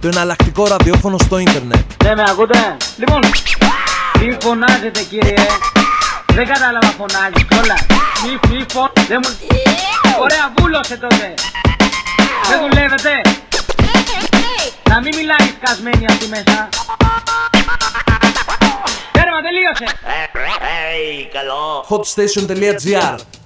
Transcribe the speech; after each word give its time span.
Το 0.00 0.08
εναλλακτικό 0.08 0.66
ραδιόφωνο 0.66 1.18
στο 1.18 1.38
ίντερνετ. 1.38 2.02
Ναι, 2.04 2.14
με 2.14 2.22
ακούτε; 2.28 2.76
Λοιπόν, 2.96 3.20
τι 4.12 4.36
φωνάζετε 4.40 5.02
κύριε. 5.02 5.34
Δεν 6.34 6.46
κατάλαβα 6.46 6.86
φωνάζεις 6.98 7.44
κιόλας. 7.48 7.86
Μη 8.22 8.56
μη 8.56 8.64
φων... 8.72 8.90
Δεν 9.08 9.20
μου... 9.22 9.36
Ωραία, 10.20 10.52
βούλωσε 10.58 10.96
τότε. 10.96 11.34
Δεν 12.48 12.60
δουλεύετε. 12.60 13.10
Να 14.88 15.00
μην 15.00 15.14
μιλάεις 15.16 15.52
σκασμένη 15.60 16.04
αυτή 16.08 16.26
μέσα. 16.28 16.68
Τέρμα, 19.12 19.40
τελείωσε. 19.46 19.86
hotstation.gr 21.88 23.39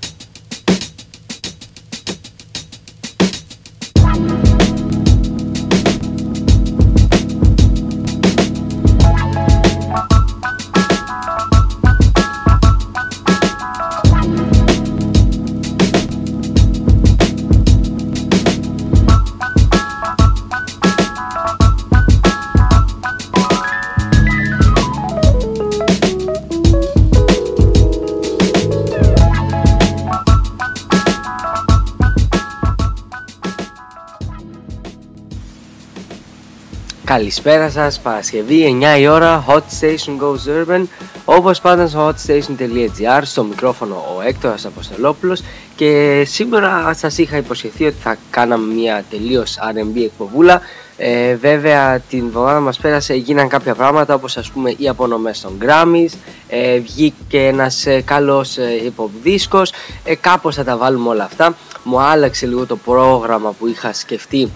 Καλησπέρα 37.14 37.70
σας, 37.70 38.00
Παρασκευή 38.00 38.78
9 38.96 38.98
η 38.98 39.09
ώρα, 39.09 39.45
Hot 39.48 39.62
Station 39.80 40.18
Goes 40.20 40.65
Urban 40.65 40.84
Όπως 41.24 41.60
πάντα 41.60 41.87
στο 41.87 42.09
hotstation.gr, 42.09 43.21
στο 43.23 43.45
μικρόφωνο 43.45 43.95
ο 43.95 44.23
Έκτορας 44.26 44.65
Αποστολόπουλος 44.65 45.43
Και 45.76 46.23
σήμερα 46.26 46.95
σας 46.95 47.18
είχα 47.18 47.37
υποσχεθεί 47.37 47.87
ότι 47.87 47.96
θα 48.01 48.16
κάναμε 48.30 48.74
μια 48.74 49.04
τελείως 49.10 49.59
R&B 49.74 50.02
εκπομπούλα. 50.04 50.60
Ε, 50.96 51.34
Βέβαια 51.34 52.01
την 52.01 52.26
εβδομάδα 52.26 52.60
μας 52.60 52.79
πέρασε 52.79 53.15
γίναν 53.15 53.49
κάποια 53.49 53.74
πράγματα 53.74 54.15
όπως 54.15 54.37
ας 54.37 54.51
πούμε 54.51 54.74
οι 54.76 54.88
απονομές 54.88 55.40
των 55.40 55.59
Grammys 55.62 56.12
ε, 56.49 56.78
Βγήκε 56.78 57.46
ένας 57.46 57.87
ε, 57.87 58.01
καλός 58.01 58.56
ε, 58.56 58.68
hip 58.84 59.04
hop 59.04 59.09
δίσκος 59.23 59.73
ε, 60.04 60.15
Κάπως 60.15 60.54
θα 60.54 60.65
τα 60.65 60.76
βάλουμε 60.76 61.09
όλα 61.09 61.24
αυτά. 61.24 61.56
Μου 61.82 62.01
άλλαξε 62.01 62.46
λίγο 62.46 62.66
το 62.66 62.76
πρόγραμμα 62.76 63.52
που 63.52 63.66
είχα 63.66 63.93
σκεφτεί 63.93 64.50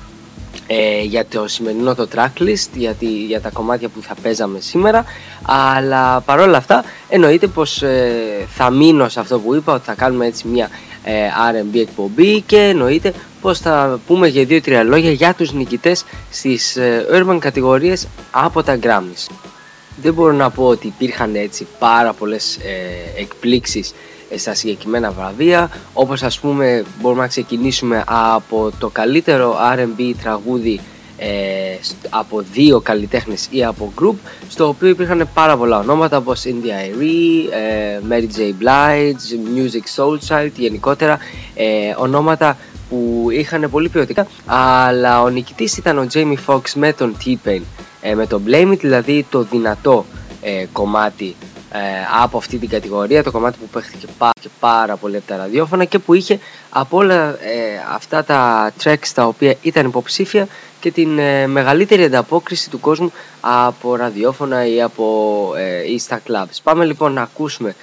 ε, 0.71 1.03
για 1.03 1.27
το 1.27 1.49
σημερινό 1.49 1.95
το 1.95 2.09
tracklist 2.15 2.69
για, 2.75 2.93
τη, 2.95 3.07
για 3.07 3.41
τα 3.41 3.51
κομμάτια 3.51 3.89
που 3.89 4.03
θα 4.03 4.15
παίζαμε 4.23 4.61
σήμερα. 4.61 5.05
Αλλά 5.43 6.21
παρόλα 6.21 6.57
αυτά 6.57 6.85
εννοείται 7.09 7.47
πως 7.47 7.83
ε, 7.83 8.47
θα 8.49 8.71
μείνω 8.71 9.09
σε 9.09 9.21
αυτό 9.21 9.39
που 9.39 9.55
είπα 9.55 9.73
ότι 9.75 9.85
θα 9.85 9.95
κάνουμε 9.95 10.27
έτσι 10.27 10.49
μια 10.49 10.69
ε, 11.05 11.13
R&B 11.53 11.79
εκπομπή 11.81 12.41
και 12.41 12.57
εννοείται 12.59 13.13
πως 13.41 13.59
θα 13.59 14.01
πούμε 14.07 14.29
για 14.29 14.45
δύο-τρία 14.45 14.83
λόγια 14.83 15.11
για 15.11 15.35
τους 15.35 15.53
νικητές 15.53 16.05
στις 16.31 16.77
ε, 16.77 17.07
urban 17.13 17.37
κατηγορίες 17.41 18.07
από 18.31 18.63
τα 18.63 18.79
Grammys. 18.83 19.27
Δεν 20.01 20.15
μπορώ 20.15 20.33
να 20.33 20.51
πω 20.51 20.65
ότι 20.67 20.87
υπήρχαν 20.87 21.35
έτσι 21.35 21.67
πάρα 21.79 22.13
πολλές 22.13 22.57
ε, 22.57 23.21
εκπλήξεις 23.21 23.95
στα 24.37 24.55
συγκεκριμένα 24.55 25.11
βραβεία 25.11 25.71
όπως 25.93 26.23
ας 26.23 26.39
πούμε 26.39 26.85
μπορούμε 27.01 27.21
να 27.21 27.29
ξεκινήσουμε 27.29 28.05
από 28.07 28.71
το 28.79 28.89
καλύτερο 28.89 29.57
R&B 29.77 30.13
τραγούδι 30.23 30.81
ε, 31.19 31.29
από 32.11 32.41
δύο 32.53 32.81
καλλιτέχνες 32.81 33.49
ή 33.51 33.65
από 33.65 33.93
group 34.01 34.15
στο 34.49 34.69
οποίο 34.69 34.89
υπήρχαν 34.89 35.29
πάρα 35.35 35.57
πολλά 35.57 35.79
ονόματα 35.79 36.17
όπως 36.17 36.43
India 36.45 37.01
Arie, 37.01 37.53
ε, 37.53 38.01
Mary 38.09 38.39
J. 38.39 38.41
Blige, 38.41 39.57
Music 39.57 40.03
Soul 40.03 40.19
Child 40.29 40.51
γενικότερα 40.57 41.19
ε, 41.55 41.95
ονόματα 41.97 42.57
που 42.89 43.27
είχαν 43.31 43.71
πολύ 43.71 43.89
ποιοτικά 43.89 44.27
αλλά 44.47 45.23
ο 45.23 45.29
νικητής 45.29 45.77
ήταν 45.77 45.99
ο 45.99 46.07
Jamie 46.13 46.37
Foxx 46.47 46.63
με 46.75 46.93
τον 46.93 47.17
T-Pain 47.25 47.61
ε, 48.01 48.15
με 48.15 48.27
το 48.27 48.41
Blame 48.47 48.73
It 48.73 48.79
δηλαδή 48.79 49.27
το 49.31 49.43
δυνατό 49.43 50.05
ε, 50.43 50.67
κομμάτι 50.73 51.37
ε, 51.73 51.79
από 52.23 52.39
αυτή 52.39 52.59
την 52.59 52.69
κατηγορία 52.69 53.23
το 53.23 53.31
κομμάτι 53.31 53.59
που 53.59 53.69
παίχθηκε 53.69 54.07
πάρα, 54.19 54.33
και 54.41 54.49
πάρα 54.61 54.97
πολύ 54.97 55.17
από 55.17 55.27
τα 55.27 55.37
ραδιόφωνα 55.37 55.85
και 55.85 55.99
που 55.99 56.15
είχε 56.15 56.39
από 56.71 56.97
όλα 56.97 57.29
ε, 57.29 57.83
αυτά 57.95 58.25
τα 58.25 58.73
tracks 58.85 59.09
τα 59.15 59.27
οποία 59.27 59.55
ήταν 59.63 59.87
υποψήφια 59.87 60.47
και 60.81 60.91
την 60.91 61.19
ε, 61.19 61.47
μεγαλύτερη 61.47 62.05
ανταπόκριση 62.05 62.71
του 62.71 62.81
κόσμου 62.81 63.13
από 63.41 63.95
ραδιόφωνα 63.97 64.67
ή, 64.67 64.83
από, 64.83 65.05
ε, 65.57 65.93
ή 65.93 65.99
στα 65.99 66.21
clubs. 66.29 66.57
Πάμε 66.63 66.85
λοιπόν 66.85 67.13
να 67.13 67.23
ακούσουμε 67.23 67.75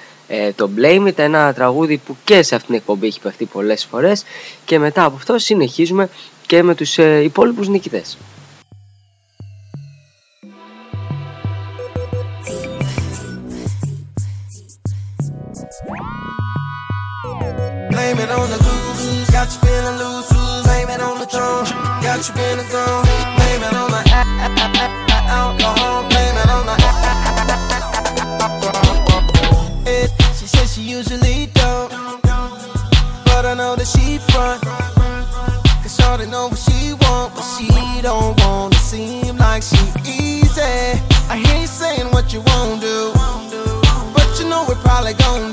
το 0.56 0.70
Blame 0.76 1.06
It, 1.06 1.18
ένα 1.18 1.52
τραγούδι 1.54 1.96
που 2.06 2.16
και 2.24 2.42
σε 2.42 2.54
αυτήν 2.54 2.66
την 2.70 2.74
εκπομπή 2.74 3.06
έχει 3.06 3.20
παιχτεί 3.20 3.44
πολλές 3.44 3.84
φορές 3.84 4.24
και 4.64 4.78
μετά 4.78 5.04
από 5.04 5.16
αυτό 5.16 5.38
συνεχίζουμε 5.38 6.08
και 6.46 6.62
με 6.62 6.74
τους 6.74 6.96
υπόλοιπους 7.22 7.68
νικητές. 7.68 8.16
Got 19.46 19.54
you 19.54 19.60
feeling 19.68 19.98
loose. 19.98 20.28
Blame 20.64 20.90
it 20.90 21.00
on 21.00 21.20
the 21.20 21.26
throne. 21.26 21.64
Got 22.02 22.18
you 22.26 22.34
the 22.34 22.64
zone. 22.66 23.04
Blame 23.38 23.62
it 23.62 23.74
on 23.78 23.90
the 23.92 24.02
alcohol. 25.30 26.02
Blame 26.10 26.36
it 26.42 26.50
on 26.50 26.66
the. 26.66 26.74
She 30.34 30.46
says 30.48 30.74
she 30.74 30.82
usually 30.82 31.46
don't. 31.54 31.90
But 33.26 33.46
I 33.46 33.54
know 33.56 33.76
that 33.76 33.86
she 33.86 34.18
front. 34.18 34.62
Cause 35.82 36.00
all 36.00 36.18
they 36.18 36.28
know 36.28 36.48
what 36.48 36.58
she 36.58 36.94
want. 37.02 37.32
But 37.36 37.44
she 37.54 38.02
don't 38.02 38.36
wanna 38.40 38.74
seem 38.74 39.36
like 39.36 39.62
she 39.62 39.78
easy. 40.02 40.98
I 41.30 41.36
hear 41.38 41.60
you 41.60 41.68
saying 41.68 42.10
what 42.10 42.32
you 42.32 42.40
won't 42.40 42.80
do. 42.80 43.12
But 44.12 44.26
you 44.40 44.48
know 44.48 44.64
we're 44.68 44.74
probably 44.82 45.14
gonna 45.14 45.52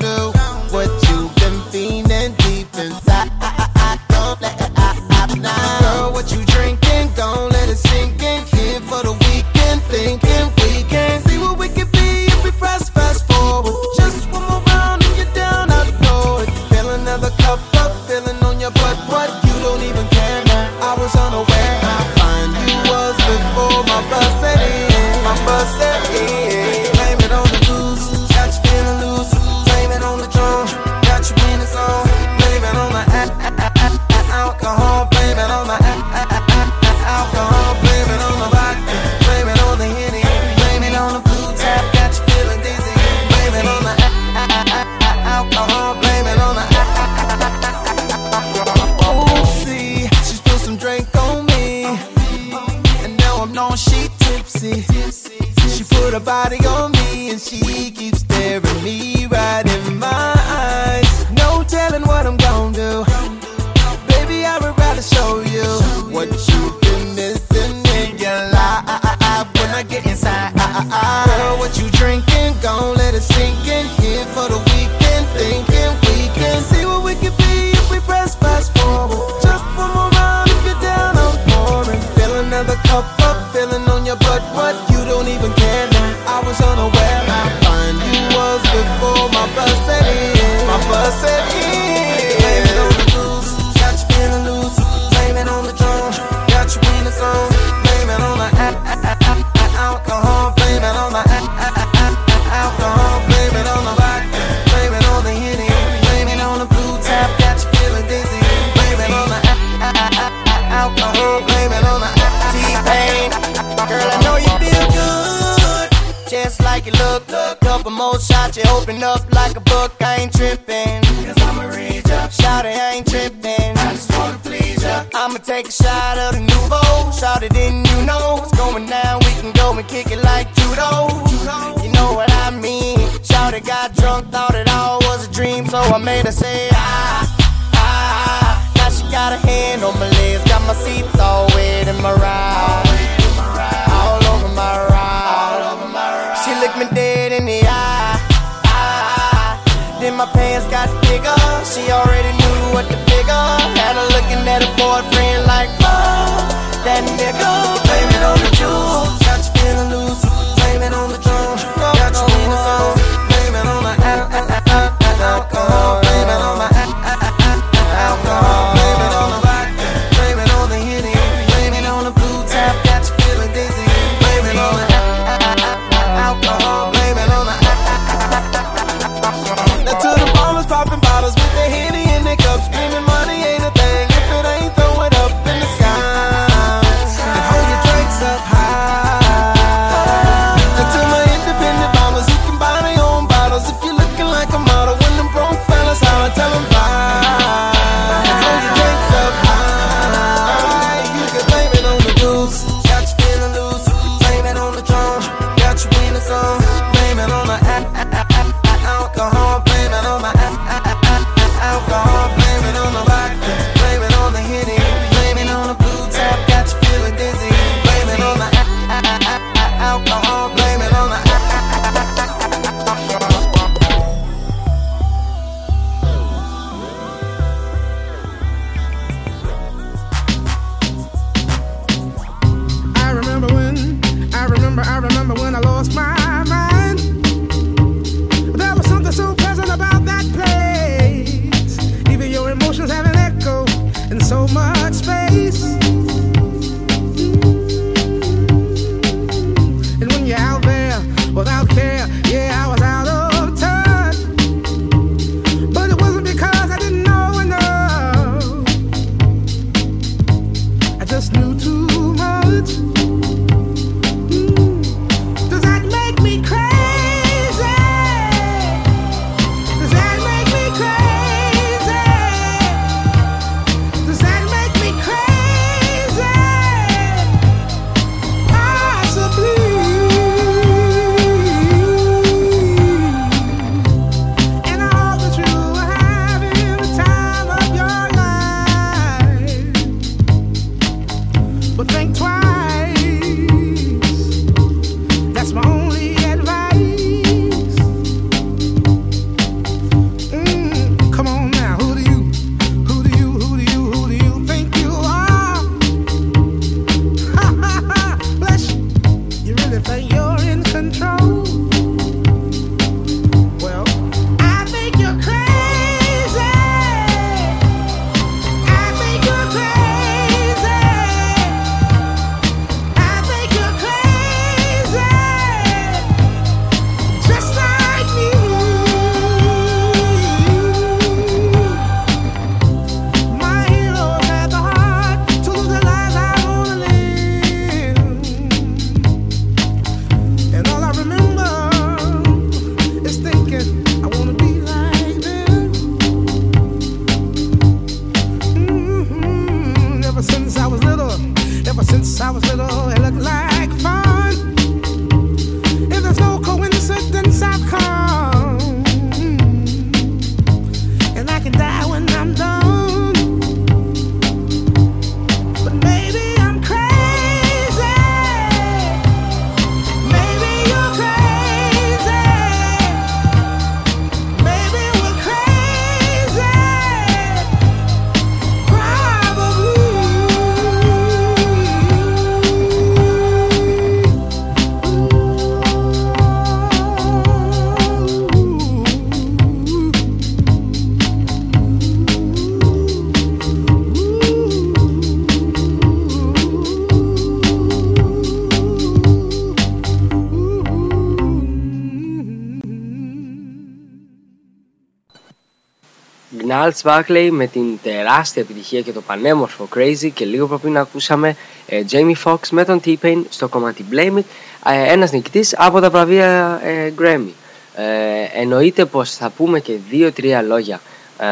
Gnarls 406.63 406.81
Barkley 406.83 407.29
με 407.31 407.47
την 407.47 407.79
τεράστια 407.83 408.41
επιτυχία 408.41 408.81
και 408.81 408.91
το 408.91 409.01
πανέμορφο 409.01 409.67
Crazy 409.75 410.09
και 410.13 410.25
λίγο 410.25 410.57
πριν 410.57 410.77
ακούσαμε 410.77 411.35
ε, 411.67 411.81
Jamie 411.91 412.13
Foxx 412.23 412.39
με 412.51 412.65
τον 412.65 412.81
T-Pain 412.85 413.21
στο 413.29 413.47
κομμάτι 413.47 413.85
Blame 413.91 414.17
It 414.17 414.23
ε, 414.65 414.91
ένας 414.93 415.11
νικητής 415.11 415.55
από 415.57 415.79
τα 415.79 415.89
βραβεία 415.89 416.59
ε, 416.63 416.93
Grammy. 416.99 417.31
Ε, 417.75 418.41
εννοείται 418.41 418.85
πως 418.85 419.15
θα 419.15 419.29
πούμε 419.29 419.59
και 419.59 419.73
δύο-τρία 419.89 420.41
λόγια 420.41 420.81
ε, 421.17 421.25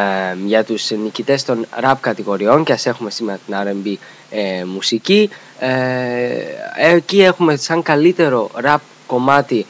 για 0.45 0.63
τους 0.63 0.91
νικητές 0.91 1.43
των 1.45 1.65
rap 1.83 1.93
κατηγοριών 1.99 2.63
και 2.63 2.73
ας 2.73 2.85
έχουμε 2.85 3.09
σήμερα 3.11 3.39
την 3.45 3.55
R&B 3.57 3.93
ε, 4.29 4.63
μουσική. 4.65 5.29
Εκεί 6.77 7.21
έχουμε 7.21 7.55
σαν 7.55 7.81
καλύτερο 7.81 8.49
rap 8.65 8.77
κομμάτι 9.07 9.65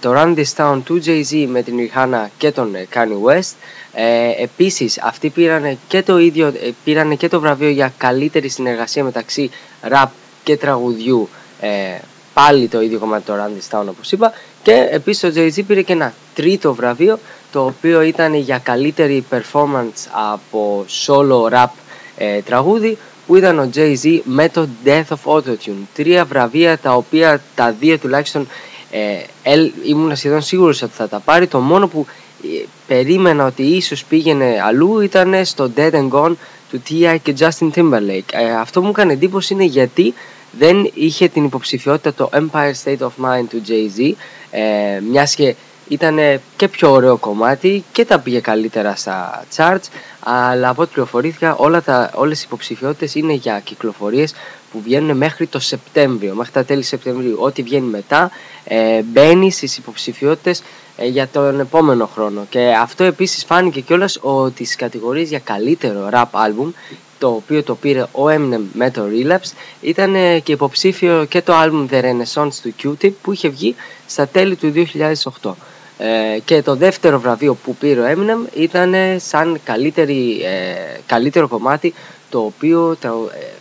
το 0.00 0.14
Run 0.16 0.34
This 0.36 0.54
Town 0.56 0.80
του 0.84 1.02
Jay-Z 1.04 1.46
με 1.48 1.62
την 1.62 1.74
Rihanna 1.78 2.26
και 2.38 2.50
τον 2.50 2.76
Kanye 2.94 3.30
West. 3.30 3.54
Ε, 3.92 4.42
επίσης 4.42 4.98
αυτοί 5.02 5.28
πήραν 5.30 5.78
και 5.88 6.02
το 6.02 6.18
ίδιο 6.18 6.52
πήραν 6.84 7.16
και 7.16 7.28
το 7.28 7.40
βραβείο 7.40 7.68
για 7.70 7.92
καλύτερη 7.98 8.48
συνεργασία 8.48 9.04
μεταξύ 9.04 9.50
rap 9.92 10.06
και 10.44 10.56
τραγουδιού. 10.56 11.28
Πάλι 12.34 12.68
το 12.68 12.80
ίδιο 12.80 12.98
κομμάτι 12.98 13.24
το 13.24 13.32
Randy 13.34 13.76
Town 13.78 13.84
όπως 13.88 14.12
είπα. 14.12 14.32
Και 14.62 14.88
επίσης 14.90 15.20
το 15.20 15.40
Jay-Z 15.40 15.64
πήρε 15.66 15.82
και 15.82 15.92
ένα 15.92 16.14
τρίτο 16.34 16.74
βραβείο 16.74 17.18
το 17.52 17.64
οποίο 17.64 18.02
ήταν 18.02 18.34
για 18.34 18.58
καλύτερη 18.58 19.24
performance 19.30 20.08
από 20.32 20.84
solo 21.06 21.52
rap 21.52 21.68
ε, 22.16 22.40
τραγούδι 22.40 22.98
που 23.26 23.36
ήταν 23.36 23.58
ο 23.58 23.70
Jay-Z 23.74 24.20
με 24.24 24.48
το 24.48 24.68
Death 24.84 25.04
of 25.08 25.34
Autotune. 25.34 25.86
Τρία 25.94 26.24
βραβεία 26.24 26.78
τα 26.78 26.94
οποία 26.94 27.42
τα 27.54 27.74
δύο 27.80 27.98
τουλάχιστον 27.98 28.48
ε, 28.90 29.18
ήμουν 29.86 30.16
σχεδόν 30.16 30.42
σίγουρος 30.42 30.82
ότι 30.82 30.92
θα 30.94 31.08
τα 31.08 31.18
πάρει 31.20 31.46
το 31.46 31.58
μόνο 31.58 31.88
που 31.88 32.06
ε, 32.44 32.64
περίμενα 32.86 33.46
ότι 33.46 33.62
ίσως 33.62 34.04
πήγαινε 34.04 34.60
αλλού 34.66 35.00
ήταν 35.00 35.44
στο 35.44 35.70
Dead 35.76 35.90
and 35.92 36.08
Gone 36.10 36.32
του 36.70 36.82
T.I. 36.88 37.16
και 37.22 37.34
Justin 37.38 37.70
Timberlake 37.74 38.32
ε, 38.32 38.54
αυτό 38.60 38.82
μου 38.82 38.88
έκανε 38.88 39.12
εντύπωση 39.12 39.52
είναι 39.54 39.64
γιατί 39.64 40.14
δεν 40.58 40.90
είχε 40.94 41.28
την 41.28 41.44
υποψηφιότητα 41.44 42.14
το 42.14 42.30
Empire 42.32 42.72
State 42.84 42.98
of 42.98 43.24
Mind 43.24 43.44
του 43.50 43.62
Jay-Z 43.68 44.12
ε, 44.50 45.00
μιας 45.10 45.34
και 45.34 45.54
ήταν 45.88 46.18
και 46.56 46.68
πιο 46.68 46.90
ωραίο 46.92 47.16
κομμάτι 47.16 47.84
και 47.92 48.04
τα 48.04 48.18
πήγε 48.18 48.40
καλύτερα 48.40 48.94
στα 48.96 49.44
charts 49.56 49.88
αλλά 50.20 50.68
από 50.68 50.82
ό,τι 50.82 50.92
πληροφορήθηκα 50.92 51.54
όλα 51.56 51.82
τα, 51.82 52.10
όλες 52.14 52.40
οι 52.40 52.44
υποψηφιότητες 52.46 53.14
είναι 53.14 53.32
για 53.32 53.60
κυκλοφορίες 53.64 54.34
που 54.72 54.80
βγαίνουν 54.80 55.16
μέχρι 55.16 55.46
το 55.46 55.58
Σεπτέμβριο, 55.58 56.34
μέχρι 56.34 56.52
τα 56.52 56.64
τέλη 56.64 56.82
Σεπτεμβρίου. 56.82 57.36
Ό,τι 57.40 57.62
βγαίνει 57.62 57.86
μετά 57.86 58.30
ε, 58.64 59.02
μπαίνει 59.02 59.50
στις 59.50 59.76
υποψηφιότητες 59.76 60.62
ε, 60.96 61.06
για 61.06 61.28
τον 61.28 61.60
επόμενο 61.60 62.06
χρόνο. 62.06 62.46
Και 62.50 62.74
αυτό 62.80 63.04
επίσης 63.04 63.44
φάνηκε 63.44 63.80
κιόλας 63.80 64.18
ότι 64.20 64.64
στις 64.64 64.76
κατηγορίες 64.76 65.28
για 65.28 65.38
καλύτερο 65.38 66.08
rap 66.12 66.24
album 66.32 66.72
το 67.18 67.28
οποίο 67.28 67.62
το 67.62 67.74
πήρε 67.74 68.00
ο 68.00 68.24
Eminem 68.28 68.60
με 68.72 68.90
το 68.90 69.02
Relapse 69.10 69.52
ήταν 69.80 70.14
και 70.42 70.52
υποψήφιο 70.52 71.24
και 71.28 71.42
το 71.42 71.52
album 71.62 71.86
The 71.94 72.02
Renaissance 72.02 72.54
του 72.62 72.74
Q-Tip 72.82 73.12
που 73.22 73.32
είχε 73.32 73.48
βγει 73.48 73.74
στα 74.06 74.26
τέλη 74.28 74.56
του 74.56 74.72
2008 75.42 75.50
ε, 76.02 76.38
και 76.44 76.62
το 76.62 76.74
δεύτερο 76.76 77.20
βραβείο 77.20 77.54
που 77.54 77.74
πήρε 77.76 78.00
ο 78.00 78.04
Eminem 78.06 78.54
ήταν 78.56 78.94
σαν 79.16 79.60
καλύτερη, 79.64 80.40
ε, 80.44 81.00
καλύτερο 81.06 81.48
κομμάτι 81.48 81.94
το 82.30 82.38
οποίο 82.38 82.96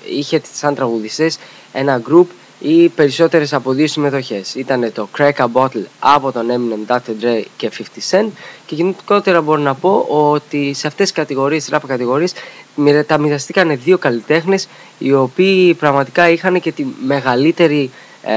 είχε 0.10 0.42
σαν 0.54 0.76
τραγουδιστές 0.76 1.38
ένα 1.74 2.02
group 2.10 2.26
ή 2.60 2.90
περισσότερες 2.90 3.54
από 3.54 3.72
δύο 3.72 3.88
συμμετοχές. 3.88 4.56
Ήταν 4.56 4.92
το 4.94 5.10
Crack 5.18 5.34
a 5.34 5.46
Bottle 5.54 5.84
από 6.00 6.32
τον 6.32 6.48
Eminem, 6.50 6.92
Dr. 6.96 7.24
Dre 7.24 7.44
και 7.58 7.72
50 7.78 7.82
Cent 8.12 8.28
και 8.66 8.76
γενικότερα 8.76 9.42
μπορώ 9.42 9.62
να 9.62 9.76
πω 9.76 10.06
ότι 10.10 10.74
σε 10.74 10.88
αυτές 10.88 11.06
τις 11.08 11.16
κατηγορίες, 11.16 11.70
rap 11.72 11.80
κατηγορίες, 11.88 12.34
τα 13.08 13.18
μοιραστήκαν 13.18 13.80
δύο 13.84 13.98
καλλιτέχνες 13.98 14.68
οι 14.98 15.14
οποίοι 15.14 15.74
πραγματικά 15.74 16.30
είχαν 16.30 16.60
και 16.62 16.72
τη 16.72 16.86
μεγαλύτερη 17.06 17.92
ε, 18.24 18.34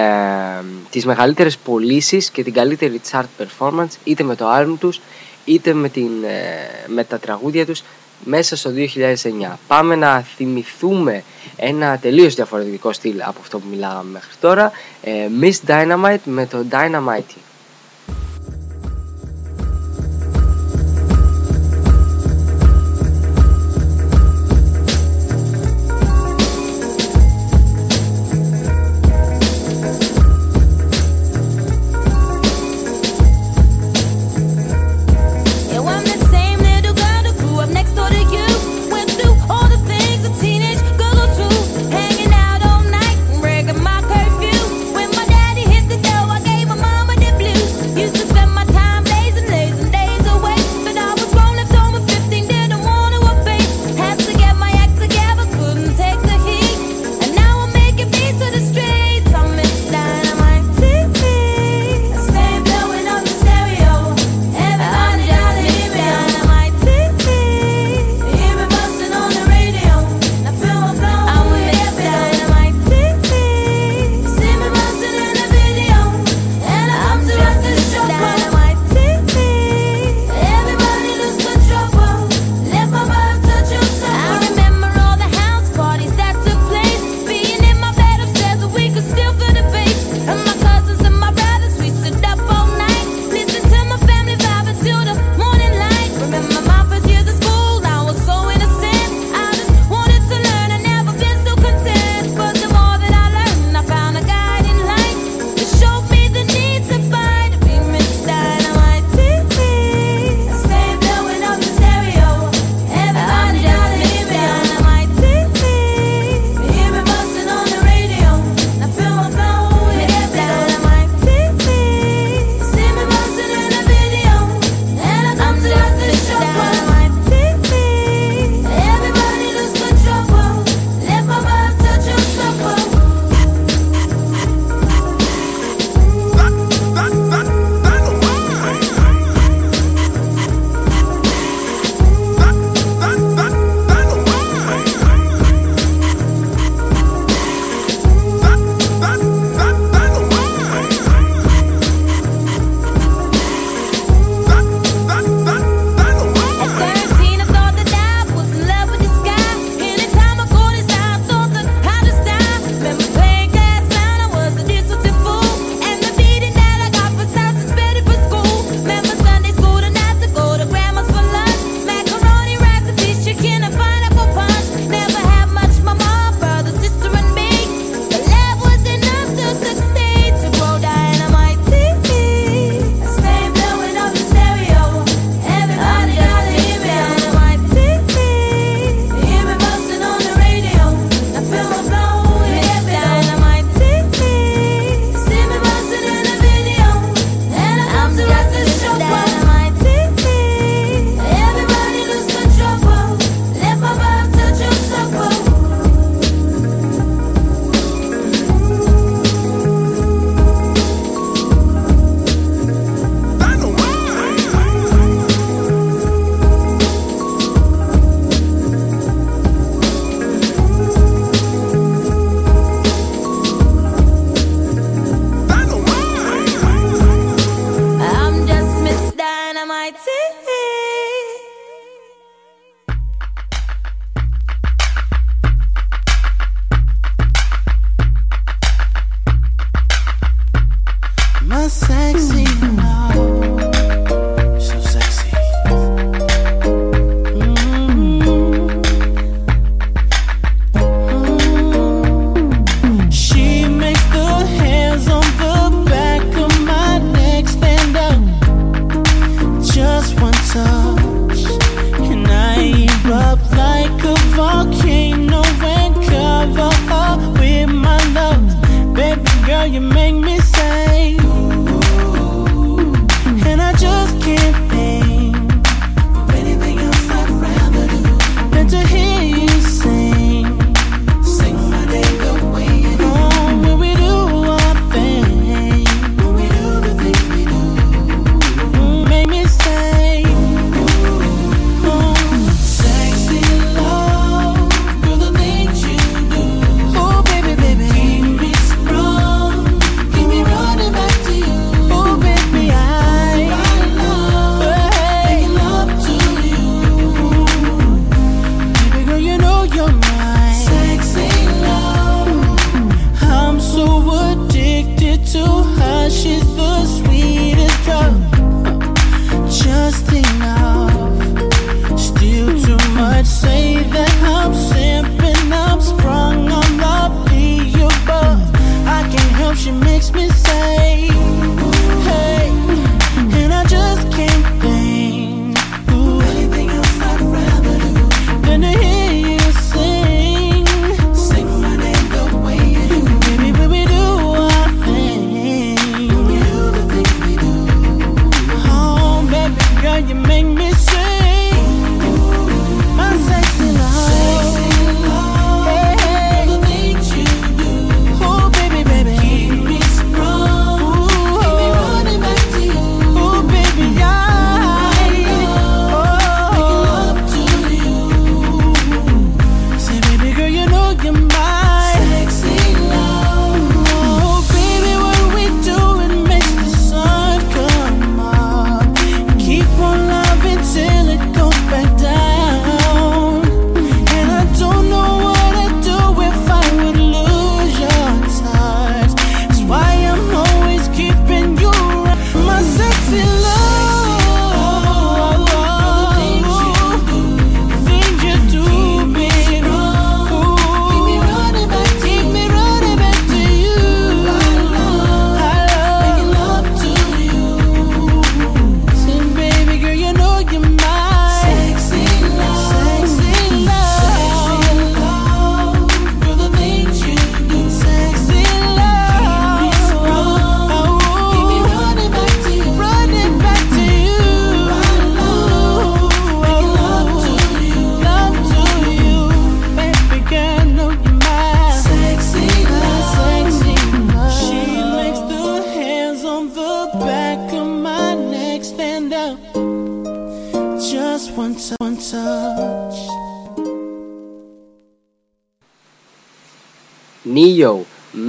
τις 0.90 1.04
μεγαλύτερες 1.06 1.56
πωλήσεις 1.56 2.30
και 2.30 2.42
την 2.42 2.52
καλύτερη 2.52 3.00
chart 3.10 3.24
performance 3.38 3.88
είτε 4.04 4.22
με 4.22 4.34
το 4.36 4.44
album 4.58 4.74
τους 4.80 5.00
είτε 5.44 5.72
με, 5.72 5.88
την, 5.88 6.10
ε, 6.24 6.86
με 6.86 7.04
τα 7.04 7.18
τραγούδια 7.18 7.66
τους 7.66 7.82
μέσα 8.24 8.56
στο 8.56 8.70
2009. 8.76 9.56
Πάμε 9.66 9.96
να 9.96 10.20
θυμηθούμε 10.20 11.24
ένα 11.56 11.98
τελείως 11.98 12.34
διαφορετικό 12.34 12.92
στυλ 12.92 13.22
από 13.22 13.38
αυτό 13.40 13.58
που 13.58 13.66
μιλάγαμε 13.70 14.10
μέχρι 14.10 14.34
τώρα. 14.40 14.72
Ε, 15.02 15.10
Miss 15.40 15.70
Dynamite 15.70 16.20
με 16.24 16.46
το 16.46 16.64
Dynamite. 16.70 17.36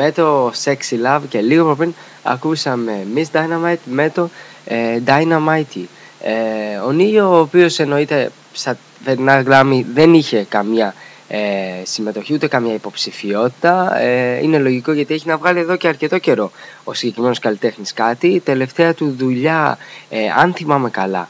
Με 0.04 0.12
το 0.12 0.52
Sexy 0.64 1.06
Love 1.06 1.22
και 1.30 1.42
λίγο 1.42 1.76
πριν 1.76 1.94
ακούσαμε 2.24 3.08
Miss 3.16 3.38
Dynamite 3.38 3.78
με 3.86 4.10
το 4.10 4.30
ε, 4.66 5.00
Dynamite. 5.06 5.84
Ε, 6.22 6.76
ο 6.78 6.96
Neo 6.98 7.30
ο 7.30 7.38
οποίος 7.38 7.80
εννοείται 7.80 8.32
στα 8.52 8.78
φετινά 9.04 9.44
Grammy 9.48 9.84
δεν 9.94 10.14
είχε 10.14 10.46
καμία 10.50 10.94
ε, 11.28 11.40
συμμετοχή 11.84 12.34
ούτε 12.34 12.48
καμία 12.48 12.74
υποψηφιότητα 12.74 14.00
ε, 14.00 14.44
είναι 14.44 14.58
λογικό 14.58 14.92
γιατί 14.92 15.14
έχει 15.14 15.28
να 15.28 15.38
βγάλει 15.38 15.60
εδώ 15.60 15.76
και 15.76 15.88
αρκετό 15.88 16.18
καιρό 16.18 16.52
ο 16.84 16.94
συγκεκριμένος 16.94 17.40
καλλιτέχνης 17.40 17.94
κάτι 17.94 18.28
η 18.28 18.40
τελευταία 18.40 18.94
του 18.94 19.16
δουλειά 19.18 19.78
ε, 20.10 20.20
αν 20.38 20.54
θυμάμαι 20.54 20.90
καλά 20.90 21.30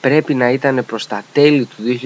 πρέπει 0.00 0.34
να 0.34 0.50
ήταν 0.50 0.84
προς 0.86 1.06
τα 1.06 1.24
τέλη 1.32 1.64
του 1.64 1.98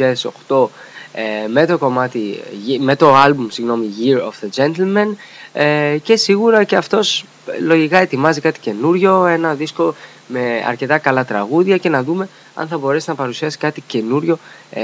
2008 0.48 0.68
ε, 1.12 1.48
με 1.48 1.66
το 1.66 1.78
κομμάτι, 1.78 2.40
με 2.80 2.96
το 2.96 3.14
άλμπουμ 3.14 3.46
συγγνώμη, 3.48 3.90
Year 4.00 4.18
of 4.18 4.32
the 4.44 4.60
Gentleman 4.60 5.16
ε, 5.52 5.96
και 6.02 6.16
σίγουρα 6.16 6.64
και 6.64 6.76
αυτός 6.76 7.24
ε, 7.46 7.60
λογικά 7.60 7.98
ετοιμάζει 7.98 8.40
κάτι 8.40 8.60
καινούριο, 8.60 9.26
ένα 9.26 9.54
δίσκο 9.54 9.94
με 10.26 10.64
αρκετά 10.66 10.98
καλά 10.98 11.24
τραγούδια 11.24 11.76
και 11.76 11.88
να 11.88 12.02
δούμε 12.02 12.28
αν 12.54 12.68
θα 12.68 12.78
μπορέσει 12.78 13.08
να 13.08 13.14
παρουσιάσει 13.14 13.58
κάτι 13.58 13.80
καινούριο, 13.86 14.38
ε, 14.70 14.82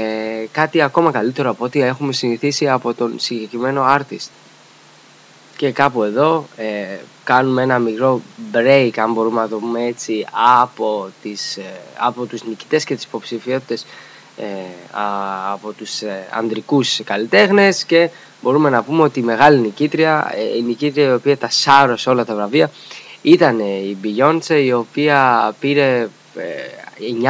κάτι 0.51 0.81
ακόμα 0.81 1.11
καλύτερο 1.11 1.49
από 1.49 1.65
ό,τι 1.65 1.81
έχουμε 1.81 2.13
συνηθίσει 2.13 2.69
από 2.69 2.93
τον 2.93 3.13
συγκεκριμένο 3.19 3.85
artist. 3.97 4.27
Και 5.57 5.71
κάπου 5.71 6.03
εδώ 6.03 6.45
ε, 6.57 6.97
κάνουμε 7.23 7.61
ένα 7.61 7.79
μικρό 7.79 8.21
break, 8.53 8.91
αν 8.95 9.13
μπορούμε 9.13 9.41
να 9.41 9.47
το 9.47 9.57
πούμε 9.57 9.83
έτσι, 9.85 10.25
από, 10.61 11.09
τις, 11.21 11.57
ε, 11.57 11.63
από 11.97 12.25
τους 12.25 12.43
νικητές 12.43 12.83
και 12.83 12.95
τις 12.95 13.03
υποψηφιότητες 13.03 13.81
ε, 13.81 13.85
α, 13.85 13.91
από 15.53 15.71
τους 15.73 16.01
ε, 16.01 16.27
ανδρικούς 16.31 17.01
καλλιτέχνες 17.03 17.83
και 17.85 18.09
μπορούμε 18.41 18.69
να 18.69 18.83
πούμε 18.83 19.03
ότι 19.03 19.19
η 19.19 19.23
μεγάλη 19.23 19.59
νικήτρια, 19.59 20.31
ε, 20.35 20.57
η 20.57 20.61
νικήτρια 20.61 21.05
η 21.09 21.13
οποία 21.13 21.37
τα 21.37 21.49
σάρωσε 21.49 22.09
όλα 22.09 22.25
τα 22.25 22.35
βραβεία 22.35 22.71
ήταν 23.21 23.59
η 23.59 23.97
Beyoncé 24.03 24.61
η 24.63 24.73
οποία 24.73 25.53
πήρε 25.59 26.07
ε, 26.35 26.45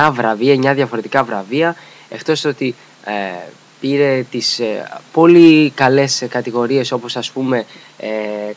9 0.08 0.12
βραβεία, 0.14 0.72
9 0.72 0.76
διαφορετικά 0.76 1.24
βραβεία 1.24 1.76
εκτός 2.10 2.46
ότι 2.46 2.76
ε, 3.06 3.12
πήρε 3.80 4.26
τις 4.32 4.60
ε, 4.60 4.90
πολύ 5.12 5.70
καλές 5.70 6.26
κατηγορίες 6.30 6.92
όπως 6.92 7.16
ας 7.16 7.32
πούμε 7.32 7.66
ε, 7.98 8.08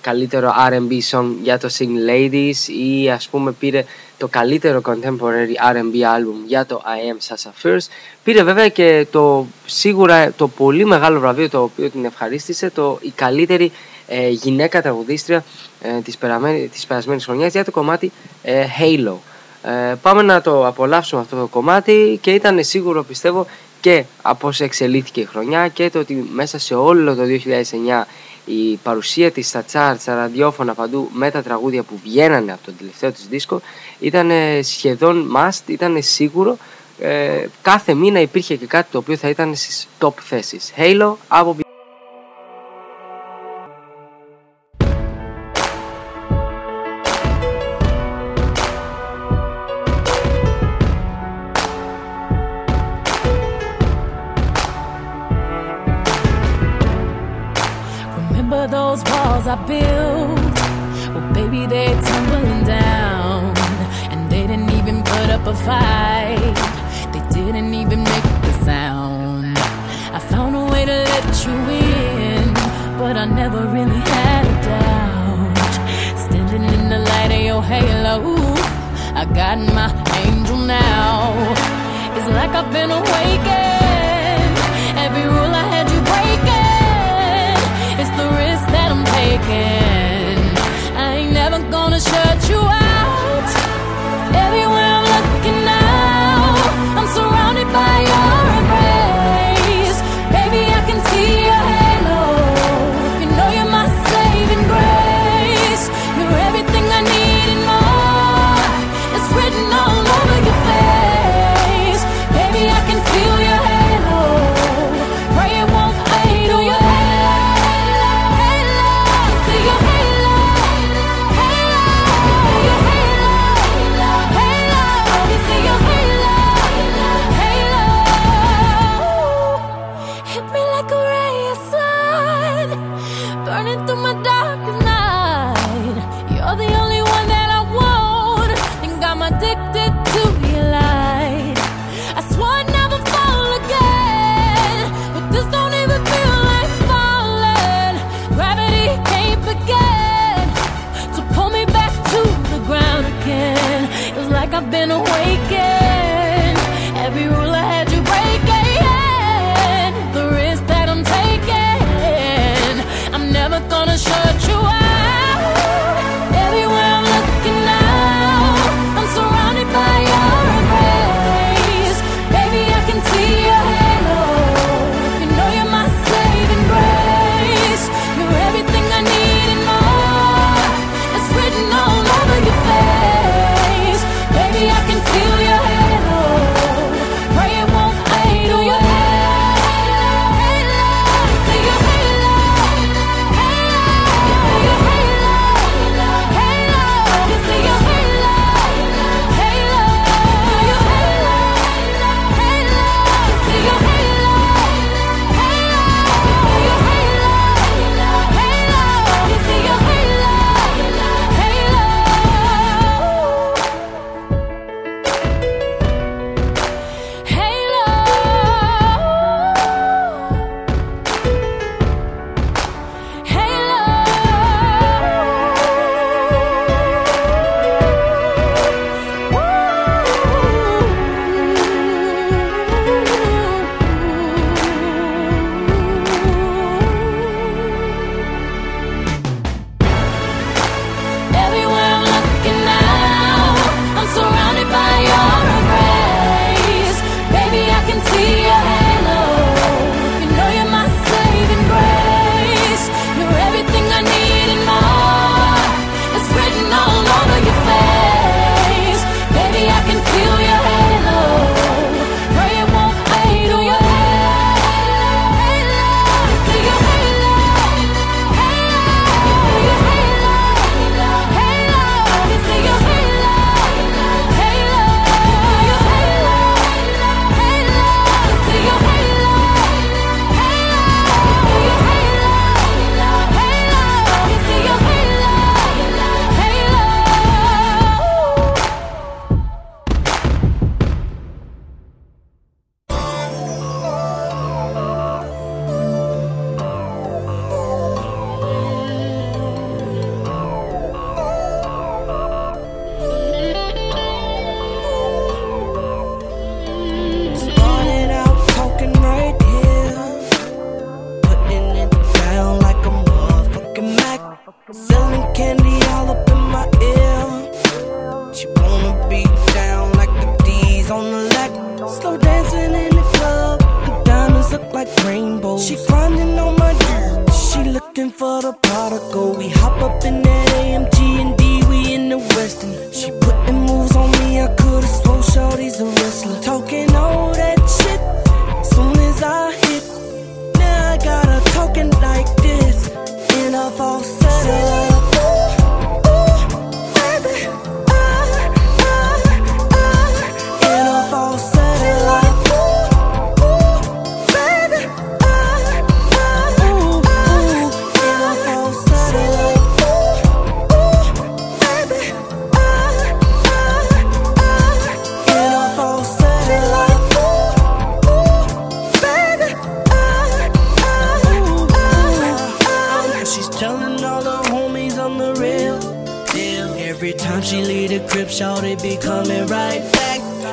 καλύτερο 0.01 0.53
R&B 0.71 0.99
song 1.11 1.27
για 1.43 1.59
το 1.59 1.69
Sing 1.79 2.11
Ladies 2.11 2.69
ή 2.69 3.11
ας 3.11 3.29
πούμε 3.29 3.53
πήρε 3.53 3.85
το 4.19 4.29
καλύτερο 4.29 4.83
contemporary 4.85 5.73
R&B 5.75 5.95
album 5.95 6.47
για 6.47 6.67
το 6.67 6.83
I 6.85 7.15
Am 7.15 7.35
Sasha 7.35 7.51
First. 7.63 7.87
Πήρε 8.25 8.43
βέβαια 8.43 8.69
και 8.69 9.07
το 9.11 9.47
σίγουρα 9.67 10.33
το 10.33 10.49
πολύ 10.49 10.85
μεγάλο 10.85 11.21
βραβείο 11.21 11.49
το 11.49 11.63
οποίο 11.63 11.91
την 11.91 12.05
ευχαρίστησε 12.05 12.71
το 12.71 12.99
η 13.03 13.11
καλύτερη 13.15 13.73
ε, 14.09 14.29
γυναίκα 14.29 14.83
τραγουδίστρια 14.83 15.45
ε, 15.81 16.01
της, 16.01 16.17
περαμένη, 16.17 16.69
της 16.69 16.87
περασμένης 16.87 17.25
χρονιάς 17.25 17.53
για 17.53 17.65
το 17.65 17.71
κομμάτι 17.71 18.13
ε, 18.43 18.65
Halo. 18.81 19.15
Ε, 19.63 19.95
πάμε 20.03 20.23
να 20.23 20.41
το 20.41 20.67
απολαύσουμε 20.67 21.21
αυτό 21.21 21.37
το 21.37 21.47
κομμάτι 21.47 22.19
και 22.23 22.31
ήταν 22.31 22.65
σίγουρο 22.65 23.03
πιστεύω 23.03 23.47
και 23.81 24.05
από 24.23 24.49
όσο 24.49 24.65
εξελίχθηκε 24.65 25.21
η 25.21 25.25
χρονιά 25.25 25.69
και 25.69 25.91
το 25.91 25.99
ότι 25.99 26.29
μέσα 26.33 26.59
σε 26.59 26.75
όλο 26.75 27.15
το 27.15 27.23
2009 27.23 28.05
η 28.45 28.77
παρουσία 28.83 29.31
της 29.31 29.49
στα 29.49 29.65
charts, 29.73 29.97
στα 29.99 30.15
ραδιόφωνα 30.15 30.75
παντού 30.75 31.09
με 31.13 31.31
τα 31.31 31.43
τραγούδια 31.43 31.83
που 31.83 32.01
βγαίνανε 32.05 32.53
από 32.53 32.65
τον 32.65 32.77
τελευταίο 32.79 33.13
της 33.13 33.27
δίσκο 33.29 33.61
ήταν 34.01 34.31
σχεδόν 34.63 35.33
must, 35.37 35.61
ήταν 35.67 36.03
σίγουρο. 36.03 36.57
Ε, 37.01 37.47
κάθε 37.63 37.95
μήνα 37.95 38.21
υπήρχε 38.21 38.57
και 38.57 38.67
κάτι 38.67 38.91
το 38.91 38.99
οποίο 38.99 39.17
θα 39.17 39.29
ήταν 39.29 39.55
στις 39.55 39.89
top 40.01 40.13
θέσεις. 40.21 40.73
Halo 40.77 41.15
από 41.29 41.57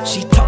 She 0.07 0.23
talk 0.23 0.46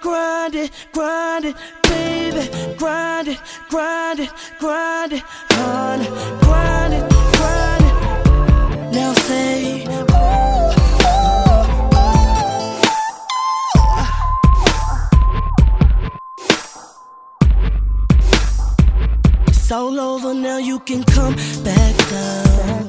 Grind 0.00 0.54
it, 0.54 0.70
grind 0.92 1.44
it, 1.44 1.56
baby, 1.82 2.76
grind 2.76 3.28
it, 3.28 3.38
grind 3.68 4.20
it, 4.20 4.30
grind 4.58 5.12
it, 5.12 5.22
honey, 5.50 6.06
grind 6.40 6.94
it, 6.94 7.04
grind 7.36 7.84
it. 7.84 8.92
Now 8.94 9.12
say, 9.14 9.86
It's 19.48 19.72
all 19.72 19.98
over 19.98 20.32
now, 20.32 20.58
you 20.58 20.78
can 20.80 21.02
come 21.02 21.34
back 21.64 21.96
down. 22.08 22.88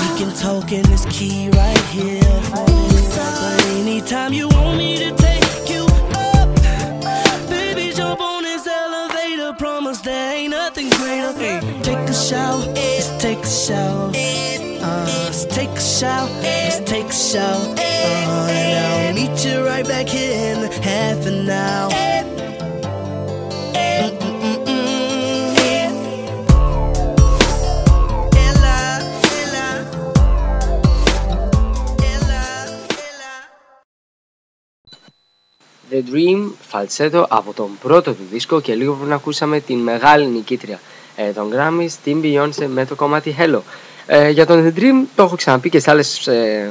We 0.00 0.22
can 0.22 0.32
talk 0.34 0.72
in 0.72 0.82
this 0.84 1.04
key 1.10 1.50
right 1.50 1.84
here. 1.92 2.40
But 2.54 3.64
anytime 3.76 4.32
you 4.32 4.48
want 4.48 4.78
me 4.78 4.96
to 5.00 5.25
shower, 12.28 12.62
let's 12.74 13.08
take 13.24 13.42
a 13.50 13.52
shower. 13.64 14.10
Uh, 14.86 15.06
let's 15.24 15.42
take 15.56 15.74
a 15.82 15.84
shower, 15.98 16.28
let's 16.42 16.78
take 16.92 17.08
a 17.16 17.18
shower. 17.30 17.66
Uh, 17.78 18.48
and 18.50 18.74
I'll 18.86 19.14
meet 19.18 19.36
you 19.46 19.56
right 19.70 19.86
back 19.92 20.06
here 20.08 20.54
in 20.54 20.60
half 20.88 21.20
an 21.32 21.48
hour. 21.48 21.90
Mm-mm-mm-mm. 23.74 24.66
Ella, 28.46 28.78
Ella, 29.40 29.68
Ella, 32.10 32.42
Ella. 33.06 33.24
The 35.90 36.00
Dream 36.10 36.40
Falsetto 36.72 37.26
από 37.28 37.52
τον 37.52 37.78
πρώτο 37.82 38.12
του 38.14 38.26
δίσκο 38.30 38.60
και 38.60 38.74
λίγο 38.74 38.92
πριν 38.94 39.12
ακούσαμε 39.12 39.60
την 39.60 39.78
μεγάλη 39.78 40.26
νικήτρια 40.26 40.80
ε, 41.16 41.30
των 41.30 41.52
Grammys, 41.54 41.90
την 42.04 42.20
Beyoncé 42.22 42.66
με 42.66 42.84
το 42.86 42.94
κομμάτι 42.94 43.36
Hello. 43.38 43.60
Ε, 44.06 44.30
για 44.30 44.46
τον 44.46 44.64
The 44.76 44.78
Dream 44.80 45.06
το 45.14 45.22
έχω 45.22 45.36
ξαναπεί 45.36 45.70
και 45.70 45.78
σε 45.80 45.90
άλλες 45.90 46.26
ε, 46.26 46.70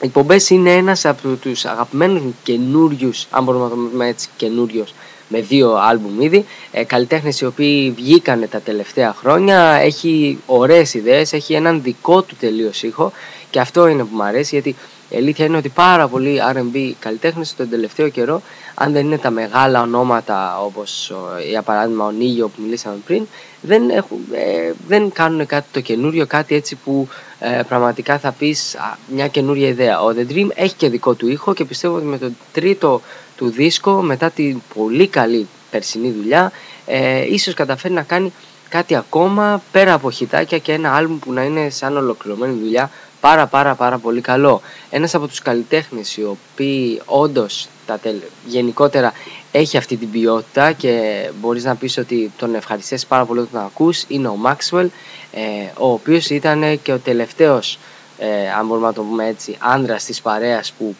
εκπομπές 0.00 0.50
είναι 0.50 0.72
ένας 0.72 1.04
από 1.04 1.28
τους 1.28 1.64
αγαπημένους 1.64 2.22
καινούριους, 2.42 3.26
αν 3.30 3.44
μπορούμε 3.44 3.64
να 3.64 3.70
το 3.70 3.76
πούμε 3.76 4.06
έτσι 4.08 4.28
καινούριος 4.36 4.94
με 5.28 5.40
δύο 5.40 5.74
άλμπουμ 5.74 6.20
ήδη, 6.20 6.44
ε, 6.72 6.84
καλλιτέχνες 6.84 7.40
οι 7.40 7.44
οποίοι 7.46 7.90
βγήκανε 7.90 8.46
τα 8.46 8.60
τελευταία 8.60 9.14
χρόνια, 9.18 9.60
έχει 9.72 10.38
ωραίες 10.46 10.94
ιδέες, 10.94 11.32
έχει 11.32 11.54
έναν 11.54 11.82
δικό 11.82 12.22
του 12.22 12.36
τελείως 12.40 12.82
ήχο 12.82 13.12
και 13.50 13.60
αυτό 13.60 13.86
είναι 13.88 14.02
που 14.02 14.14
μου 14.16 14.22
αρέσει 14.22 14.54
γιατί 14.54 14.76
η 15.08 15.16
αλήθεια 15.16 15.44
είναι 15.44 15.56
ότι 15.56 15.68
πάρα 15.68 16.08
πολλοί 16.08 16.40
R&B 16.54 16.92
καλλιτέχνες 17.00 17.54
τον 17.54 17.68
τελευταίο 17.70 18.08
καιρό, 18.08 18.42
αν 18.80 18.92
δεν 18.92 19.04
είναι 19.06 19.18
τα 19.18 19.30
μεγάλα 19.30 19.80
ονόματα 19.82 20.60
όπως 20.60 21.10
ο- 21.10 21.38
για 21.50 21.62
παράδειγμα 21.62 22.04
ο 22.04 22.10
Νίγιο 22.10 22.48
που 22.48 22.62
μιλήσαμε 22.62 22.96
πριν, 23.06 23.26
δεν, 23.60 23.90
έχουν, 23.90 24.18
ε, 24.32 24.72
δεν 24.88 25.12
κάνουν 25.12 25.46
κάτι 25.46 25.66
το 25.72 25.80
καινούριο, 25.80 26.26
κάτι 26.26 26.54
έτσι 26.54 26.76
που 26.84 27.08
ε, 27.38 27.62
πραγματικά 27.68 28.18
θα 28.18 28.32
πεις 28.38 28.74
α, 28.74 28.96
μια 29.14 29.28
καινούρια 29.28 29.68
ιδέα. 29.68 30.00
Ο 30.02 30.14
The 30.16 30.32
Dream 30.32 30.48
έχει 30.54 30.74
και 30.74 30.88
δικό 30.88 31.14
του 31.14 31.28
ήχο 31.28 31.54
και 31.54 31.64
πιστεύω 31.64 31.96
ότι 31.96 32.04
με 32.04 32.18
το 32.18 32.30
τρίτο 32.52 33.00
του 33.36 33.50
δίσκο, 33.50 34.02
μετά 34.02 34.30
την 34.30 34.60
πολύ 34.74 35.06
καλή 35.08 35.48
περσινή 35.70 36.10
δουλειά, 36.10 36.52
ε, 36.86 37.32
ίσως 37.32 37.54
καταφέρει 37.54 37.94
να 37.94 38.02
κάνει 38.02 38.32
κάτι 38.68 38.94
ακόμα 38.96 39.62
πέρα 39.72 39.92
από 39.92 40.10
χιτάκια 40.10 40.58
και 40.58 40.72
ένα 40.72 40.94
άλμπουμ 40.94 41.18
που 41.18 41.32
να 41.32 41.42
είναι 41.42 41.70
σαν 41.70 41.96
ολοκληρωμένη 41.96 42.58
δουλειά 42.58 42.90
πάρα 43.20 43.46
πάρα 43.46 43.74
πάρα 43.74 43.98
πολύ 43.98 44.20
καλό. 44.20 44.60
Ένας 44.90 45.14
από 45.14 45.26
τους 45.28 45.38
καλλιτέχνες 45.42 46.16
οι 46.16 46.24
οποίοι 46.24 47.00
όντως 47.04 47.68
τα 47.88 47.98
τελ... 47.98 48.16
γενικότερα 48.46 49.12
έχει 49.52 49.76
αυτή 49.76 49.96
την 49.96 50.10
ποιότητα 50.10 50.72
και 50.72 51.22
μπορείς 51.40 51.64
να 51.64 51.74
πεις 51.76 51.98
ότι 51.98 52.32
τον 52.36 52.54
ευχαριστές 52.54 53.06
πάρα 53.06 53.24
πολύ 53.24 53.38
όταν 53.40 53.52
τον 53.52 53.62
ακούς 53.64 54.04
είναι 54.08 54.28
ο 54.28 54.36
Maxwell 54.44 54.86
ε, 55.32 55.40
ο 55.78 55.92
οποίος 55.92 56.30
ήταν 56.30 56.82
και 56.82 56.92
ο 56.92 56.98
τελευταίος 56.98 57.78
ε, 58.18 58.50
αν 58.58 58.66
μπορούμε 58.66 58.86
να 58.86 58.92
το 58.92 59.02
πούμε 59.02 59.26
έτσι 59.26 59.56
άνδρας 59.58 60.04
της 60.04 60.20
παρέας 60.20 60.72
που 60.72 60.96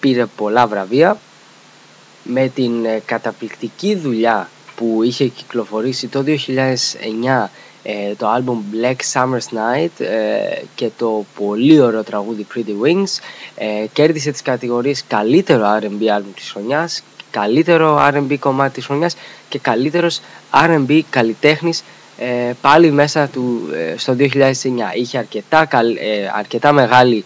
πήρε 0.00 0.26
πολλά 0.26 0.66
βραβεία. 0.66 1.18
Με 2.24 2.48
την 2.48 2.84
ε, 2.84 3.02
καταπληκτική 3.04 3.94
δουλειά 3.94 4.48
που 4.76 5.00
είχε 5.02 5.26
κυκλοφορήσει 5.26 6.06
το 6.08 6.24
2009 6.26 6.36
ε, 7.82 8.14
το 8.14 8.28
άλμπουμ 8.28 8.62
Black 8.72 8.96
Summer's 9.12 9.54
Night 9.56 10.00
ε, 10.04 10.62
και 10.74 10.90
το 10.98 11.24
πολύ 11.38 11.80
ωραίο 11.80 12.02
τραγούδι 12.02 12.46
Pretty 12.54 12.86
Wings 12.86 13.18
ε, 13.56 13.86
κέρδισε 13.92 14.30
τις 14.30 14.42
κατηγορίες 14.42 15.04
καλύτερο 15.08 15.78
R&B 15.80 16.06
άλμπουμ 16.06 16.32
της 16.34 16.50
χρονιάς 16.50 17.02
καλύτερο 17.30 17.98
R&B 18.14 18.36
κομμάτι 18.38 18.74
της 18.74 18.84
χρονιάς 18.86 19.16
και 19.48 19.58
καλύτερος 19.58 20.20
R&B 20.66 21.00
καλλιτέχνης 21.10 21.82
ε, 22.18 22.52
πάλι 22.60 22.90
μέσα 22.90 23.26
του 23.28 23.68
ε, 23.74 23.94
στο 23.96 24.16
2009 24.18 24.26
είχε 24.94 25.18
αρκετά, 25.18 25.64
καλ- 25.64 25.96
ε, 26.00 26.30
αρκετά 26.34 26.72
μεγάλη 26.72 27.24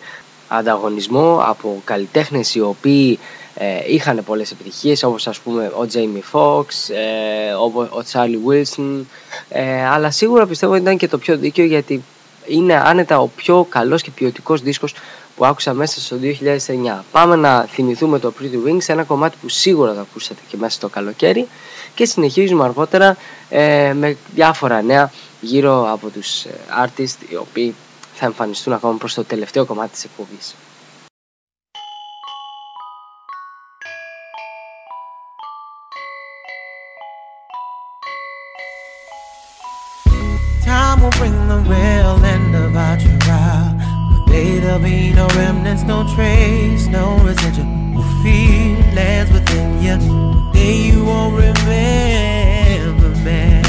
ανταγωνισμό 0.49 1.41
από 1.45 1.83
καλλιτέχνες 1.85 2.55
οι 2.55 2.61
οποίοι 2.61 3.19
ε, 3.55 3.93
είχαν 3.93 4.25
πολλές 4.25 4.51
επιτυχίες 4.51 5.03
όπως 5.03 5.27
ας 5.27 5.39
πούμε 5.39 5.65
ο 5.65 5.87
Jamie 5.93 6.33
Foxx, 6.33 6.95
ε, 6.95 7.53
ο, 7.53 7.81
ο 7.81 8.03
Charlie 8.13 8.51
Wilson, 8.51 9.05
Ε, 9.49 9.87
αλλά 9.87 10.11
σίγουρα 10.11 10.47
πιστεύω 10.47 10.73
ότι 10.73 10.83
ήταν 10.83 10.97
και 10.97 11.09
το 11.09 11.19
πιο 11.19 11.37
δίκαιο 11.37 11.65
γιατί 11.65 12.05
είναι 12.47 12.75
άνετα 12.75 13.19
ο 13.21 13.27
πιο 13.27 13.67
καλός 13.69 14.03
και 14.03 14.11
ποιοτικός 14.11 14.61
δίσκος 14.63 14.95
που 15.37 15.45
άκουσα 15.45 15.73
μέσα 15.75 16.01
στο 16.01 16.17
2009. 16.17 17.03
Πάμε 17.13 17.37
να 17.37 17.63
θυμηθούμε 17.65 18.19
το 18.19 18.33
Pretty 18.41 18.69
Wings, 18.69 18.85
ένα 18.87 19.03
κομμάτι 19.03 19.37
που 19.41 19.49
σίγουρα 19.49 19.95
θα 19.95 20.01
ακούσατε 20.01 20.41
και 20.49 20.57
μέσα 20.57 20.75
στο 20.77 20.89
καλοκαίρι 20.89 21.47
και 21.95 22.05
συνεχίζουμε 22.05 22.65
αργότερα 22.65 23.17
ε, 23.49 23.93
με 23.93 24.17
διάφορα 24.35 24.83
νέα 24.83 25.11
γύρω 25.41 25.93
από 25.93 26.09
τους 26.09 26.45
ε, 26.45 26.55
artists 26.85 27.31
οι 27.31 27.37
οποίοι 27.37 27.75
θα 28.15 28.27
εμφανιστούν 28.27 28.73
ακόμα 28.73 28.97
προς 28.97 29.15
το 29.15 29.25
τελευταίο 29.25 29.65
κομμάτι 29.65 29.91
της 29.91 30.05
εκπομπής. 30.05 30.55
There'll 44.75 44.85
be 44.85 45.13
no 45.13 45.27
remnants, 45.29 45.85
no 45.85 46.05
trace, 46.15 46.89
no 46.89 47.17
residual 47.19 48.03
feelings 48.23 49.31
within 49.31 49.81
you. 49.81 49.97
One 49.99 50.53
day 50.53 50.77
you 50.89 51.05
won't 51.05 51.35
remember 51.37 53.09
me. 53.23 53.63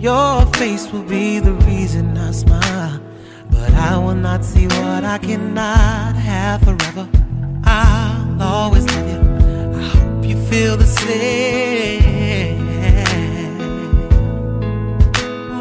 Your 0.00 0.46
face 0.54 0.90
will 0.92 1.04
be 1.04 1.38
the 1.38 1.52
reason 1.52 2.16
I 2.18 2.32
smile, 2.32 3.00
but 3.50 3.72
I 3.74 3.96
will 3.98 4.14
not 4.14 4.44
see 4.44 4.66
what 4.66 5.04
I 5.04 5.18
cannot 5.18 6.16
have 6.16 6.62
forever. 6.62 7.08
I'll 7.64 8.42
always 8.42 8.86
love 8.86 9.08
you. 9.08 9.20
I 9.78 9.82
hope 9.82 10.24
you 10.24 10.36
feel 10.46 10.76
the 10.76 10.86
same. 10.86 12.56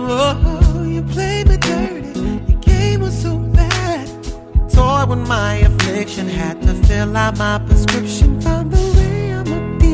Oh, 0.08 0.64
you 0.96 1.02
played 1.04 1.50
me 1.50 1.58
dirty. 1.58 2.20
Your 2.48 2.60
game 2.62 3.02
was 3.02 3.22
so 3.22 3.38
bad. 3.38 4.08
You 4.56 4.62
toyed 4.70 5.10
with 5.10 5.28
my 5.28 5.56
affliction. 5.58 6.28
Had 6.28 6.62
to 6.62 6.74
fill 6.88 7.16
out 7.18 7.38
my 7.38 7.60
prescription. 7.68 8.40
Found 8.42 8.72
the 8.72 8.84
way 8.98 9.34
I'ma 9.34 9.60
be. 9.78 9.94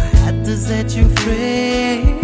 I 0.00 0.06
had 0.22 0.44
to 0.44 0.56
set 0.56 0.96
you 0.96 1.08
free. 1.22 2.14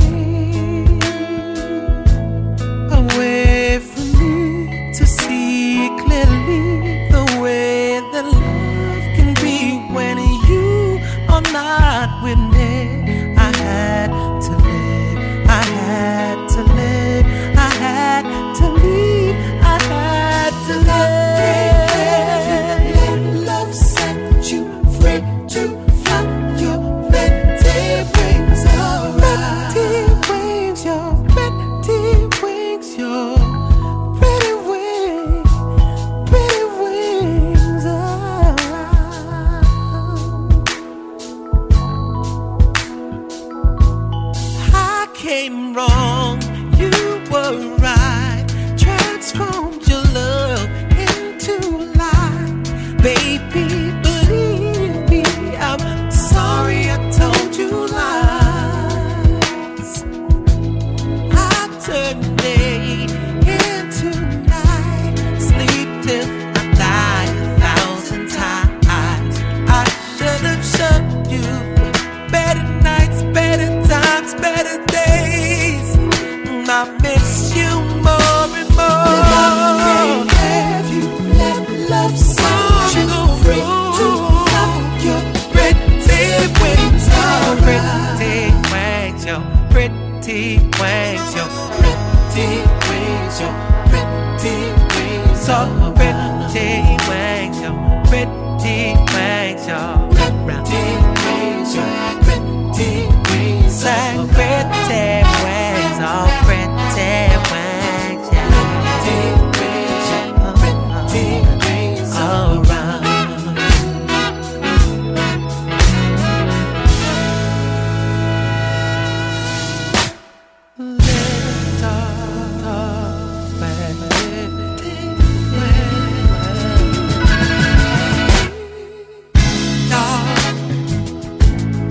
Away 3.00 3.80
from 3.80 4.08
me 4.18 4.92
to 4.94 5.04
see 5.04 5.90
clearly 6.02 6.91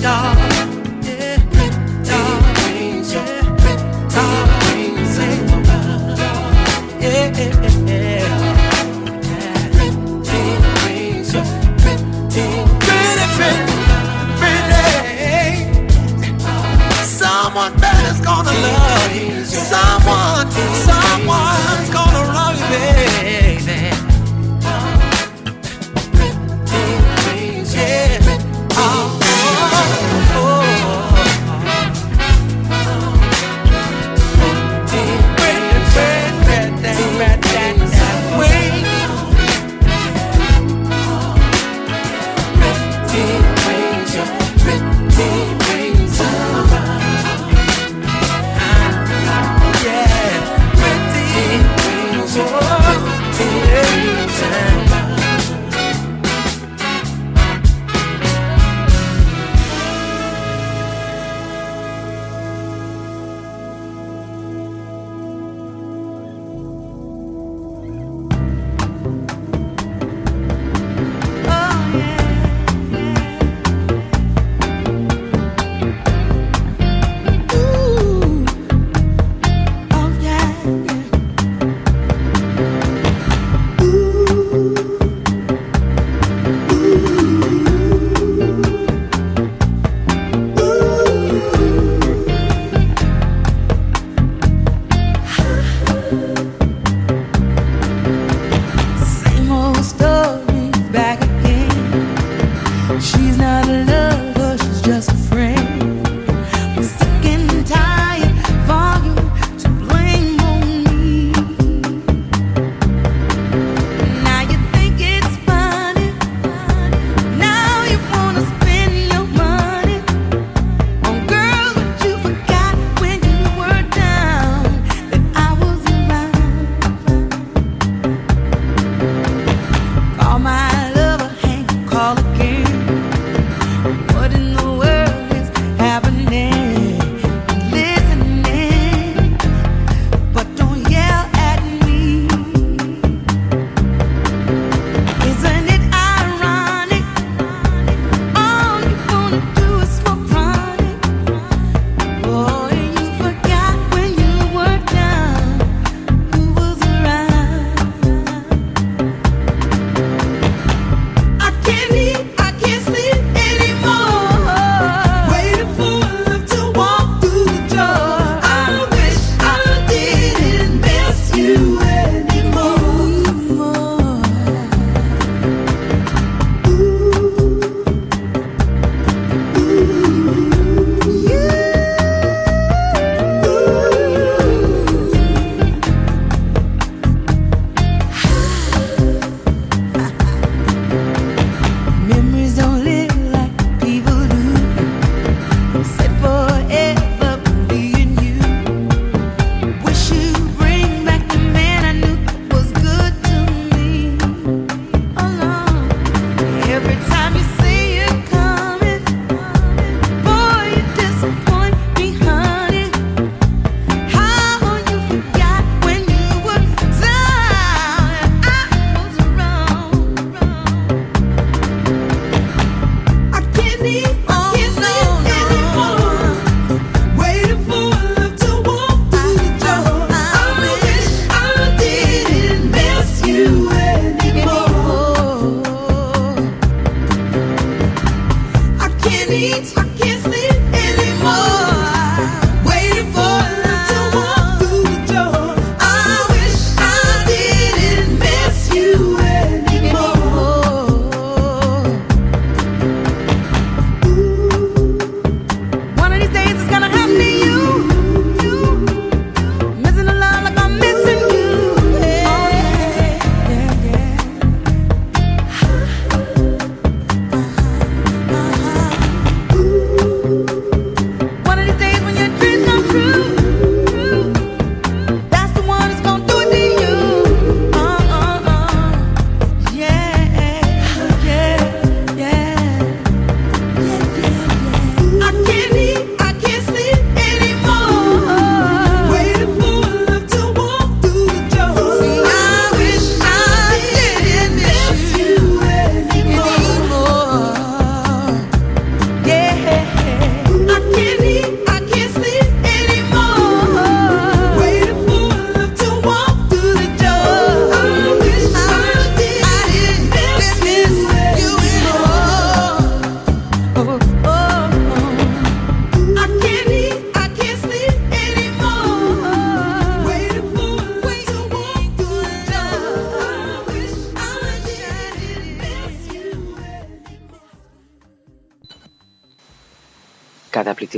dark. 0.02 0.41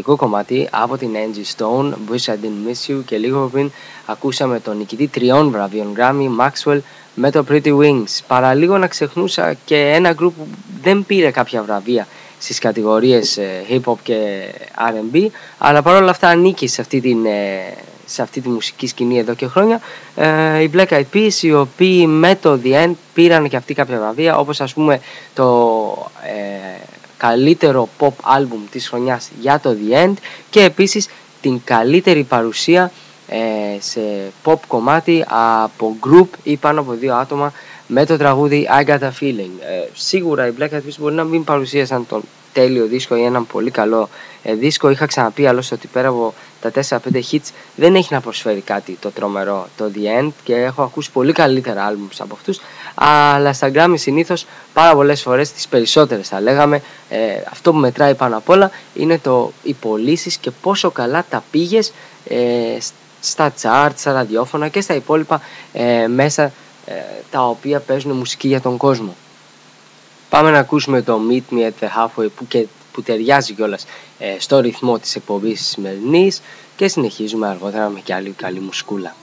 Εκπληκτικό 0.04 0.16
κομμάτι 0.16 0.68
από 0.72 0.98
την 0.98 1.10
Angie 1.14 1.58
Stone, 1.58 1.94
Wish 2.12 2.32
I 2.32 2.36
Didn't 2.36 2.70
Miss 2.70 2.92
You 2.92 3.02
και 3.06 3.18
λίγο 3.18 3.50
πριν 3.52 3.72
ακούσαμε 4.06 4.60
τον 4.60 4.78
νικητή 4.78 5.08
τριών 5.08 5.50
βραβείων 5.50 5.96
Grammy, 5.98 6.28
Maxwell, 6.40 6.80
με 7.16 7.32
το 7.32 7.46
Pretty 7.50 7.78
Wings. 7.78 8.20
Παραλίγο 8.28 8.78
να 8.78 8.88
ξεχνούσα 8.88 9.56
και 9.66 9.92
ένα 9.96 10.12
group 10.12 10.32
που 10.38 10.48
δεν 10.82 11.06
πήρε 11.06 11.32
κάποια 11.32 11.64
βραβεία 11.64 12.08
στις 12.40 12.60
κατηγορίες 12.60 13.38
ε, 13.38 13.66
hip 13.70 13.82
hop 13.92 13.96
και 14.04 14.44
R&B 14.78 15.28
αλλά 15.58 15.82
παρόλα 15.82 16.10
αυτά 16.10 16.28
ανήκει 16.28 16.68
σε 16.68 16.82
αυτή, 16.82 17.02
την, 17.02 17.26
ε, 17.26 17.74
σε 18.06 18.22
αυτή 18.22 18.42
τη 18.42 18.50
μουσική 18.50 18.88
σκηνή 18.88 19.20
εδώ 19.20 19.34
και 19.34 19.48
χρόνια 19.48 19.82
ε, 20.16 20.62
οι 20.62 20.72
Black 20.74 20.88
Eyed 20.88 21.04
Peas 21.14 21.34
οι 21.42 21.54
οποίοι 21.54 22.06
με 22.10 22.36
το 22.42 22.60
The 22.64 22.86
End 22.86 22.94
πήραν 23.14 23.50
και 23.50 23.56
αυτοί 23.56 23.74
κάποια 23.74 23.98
βραβεία 23.98 24.38
όπως 24.38 24.62
ας 24.62 24.74
πούμε 24.74 25.00
το 25.34 26.12
καλύτερο 27.28 27.90
pop 28.00 28.38
album 28.38 28.60
της 28.72 28.88
χρονιάς 28.88 29.30
για 29.40 29.60
το 29.60 29.76
The 29.80 30.06
End 30.06 30.14
και 30.50 30.64
επίσης 30.64 31.08
την 31.42 31.62
καλύτερη 31.64 32.24
παρουσία 32.24 32.92
σε 33.80 34.02
pop 34.44 34.58
κομμάτι 34.68 35.26
από 35.64 35.98
group 36.08 36.28
ή 36.44 36.56
πάνω 36.58 36.80
από 36.80 36.92
δύο 36.92 37.16
άτομα 37.16 37.54
με 37.88 38.06
το 38.06 38.18
τραγούδι 38.18 38.68
I 38.82 38.90
Got 38.90 39.00
A 39.00 39.12
Feeling. 39.20 39.54
Ε, 39.60 39.88
σίγουρα 39.94 40.48
οι 40.48 40.54
Black 40.60 40.70
Eyed 40.70 40.78
Peas 40.78 40.96
μπορεί 41.00 41.16
να 41.16 41.24
μην 41.24 41.44
παρουσίασαν 41.44 42.08
τον 42.08 42.22
τέλειο 42.54 42.86
δίσκο 42.86 43.16
ή 43.16 43.24
έναν 43.24 43.48
πολύ 43.48 43.72
καλό 43.72 44.10
ε, 44.44 44.54
δίσκο. 44.54 44.90
Είχα 44.90 45.06
ξαναπεί 45.06 45.48
άλλωστε 45.48 45.76
ότι 45.76 45.88
πέρα 45.88 46.08
από 46.08 46.34
τα 46.72 46.72
4-5 46.90 46.98
hits 47.32 47.50
δεν 47.76 47.96
έχει 47.96 48.14
να 48.14 48.22
προσφέρει 48.22 48.62
κάτι 48.62 48.98
το 49.02 49.12
τρομερό 49.12 49.68
το 49.78 49.92
The 49.96 50.22
End 50.22 50.32
και 50.44 50.56
έχω 50.56 50.82
ακούσει 50.84 51.12
πολύ 51.12 51.32
καλύτερα 51.32 51.92
albums 51.92 52.16
από 52.18 52.36
αυτούς 52.36 52.60
αλλά 52.96 53.54
στα 53.54 53.72
Grammy 53.74 53.94
συνήθως 53.96 54.46
πάρα 54.74 54.96
πολλές 54.96 55.22
φορές, 55.22 55.52
τις 55.52 55.68
περισσότερες 55.68 56.28
θα 56.28 56.42
λέγαμε 56.42 56.82
ε, 57.10 57.18
αυτό 57.52 57.72
που 57.72 57.78
μετράει 57.78 58.16
πάνω 58.16 58.38
απ' 58.38 58.50
όλα 58.50 58.72
είναι 58.94 59.20
το, 59.20 59.52
οι 59.64 59.74
πωλήσεις 59.74 60.38
και 60.38 60.52
πόσο 60.52 60.92
καλά 60.92 61.26
τα 61.30 61.44
πήγες 61.52 61.92
ε, 62.28 62.78
στα 63.20 63.54
charts, 63.62 63.92
στα 63.96 64.12
ραδιόφωνα 64.12 64.68
και 64.68 64.82
στα 64.82 64.94
υπόλοιπα 64.94 65.42
ε, 65.74 66.08
μέσα 66.08 66.44
ε, 66.86 66.94
τα 67.32 67.48
οποία 67.48 67.80
παίζουν 67.80 68.12
μουσική 68.12 68.48
για 68.48 68.62
τον 68.62 68.78
κόσμο. 68.78 69.16
Πάμε 70.30 70.52
να 70.52 70.60
ακούσουμε 70.60 71.02
το 71.02 71.20
Meet 71.30 71.54
Me 71.54 71.60
at 71.60 71.72
the 71.84 71.88
Halfway 71.88 72.28
που, 72.36 72.48
και, 72.48 72.68
που 72.94 73.02
ταιριάζει 73.02 73.54
κιόλας 73.54 73.86
ε, 74.20 74.36
στο 74.40 74.60
ρυθμό 74.60 75.00
της 75.00 75.16
εκπομπής 75.16 75.60
της 75.60 75.68
σημερινής 75.68 76.42
και 76.76 76.88
συνεχίζουμε 76.88 77.48
αργότερα 77.48 77.90
με 77.90 78.00
κι 78.00 78.14
άλλη 78.14 78.30
καλή 78.30 78.60
μουσκούλα. 78.60 79.16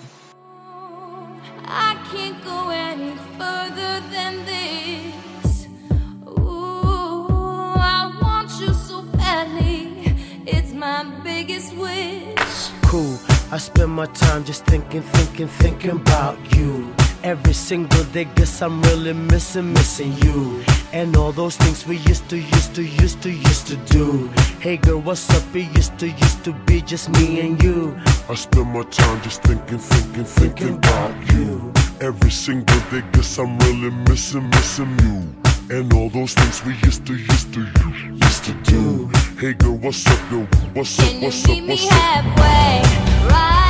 Cool. 12.91 13.15
I 13.53 13.59
spend 13.59 13.93
my 13.93 14.07
time 14.07 14.43
just 14.45 14.65
thinking, 14.67 15.03
thinking, 15.15 15.47
thinking 15.63 15.91
about 15.91 16.37
you. 16.57 17.00
Every 17.23 17.53
single 17.53 18.05
day, 18.05 18.25
guess 18.35 18.63
I'm 18.63 18.81
really 18.81 19.13
missing, 19.13 19.75
missing 19.75 20.15
you. 20.23 20.65
And 20.95 21.15
all 21.19 21.33
those 21.33 21.55
things 21.55 21.87
we 21.87 21.97
used 21.99 22.31
to, 22.31 22.39
used 22.39 22.75
to, 22.77 22.83
used 22.83 23.23
to, 23.23 23.31
used 23.31 23.67
to 23.67 23.77
do. 23.93 24.29
Hey 24.59 24.79
girl, 24.79 25.01
what's 25.01 25.29
up? 25.29 25.55
It 25.55 25.69
used 25.77 25.99
to, 25.99 26.09
used 26.09 26.45
to 26.45 26.53
be 26.65 26.81
just 26.81 27.11
me 27.11 27.41
and 27.41 27.63
you. 27.63 27.95
I 28.27 28.35
spend 28.35 28.73
my 28.73 28.85
time 28.85 29.21
just 29.21 29.43
thinking, 29.43 29.79
thinking, 29.79 30.25
thinking 30.25 30.77
about 30.79 31.15
you. 31.35 31.71
Every 32.01 32.31
single 32.31 32.81
day, 32.91 33.03
guess 33.13 33.39
I'm 33.39 33.59
really 33.59 33.91
missing, 34.09 34.49
missing 34.49 34.99
you. 35.01 35.77
And 35.77 35.93
all 35.93 36.09
those 36.09 36.33
things 36.33 36.65
we 36.65 36.73
used 36.87 37.05
to, 37.07 37.15
used 37.15 37.53
to, 37.53 37.61
used 37.61 38.45
to 38.45 38.55
do. 38.63 39.11
Hey 39.39 39.53
girl, 39.53 39.77
what's 39.77 40.07
up, 40.07 40.33
yo? 40.33 40.39
What's 40.73 40.99
up, 40.99 41.05
Can 41.05 41.21
what's 41.21 41.47
you 41.47 41.53
up, 41.53 41.61
meet 41.61 41.69
what's 41.69 41.83
me 41.83 41.89
halfway? 41.89 43.29
Right 43.29 43.70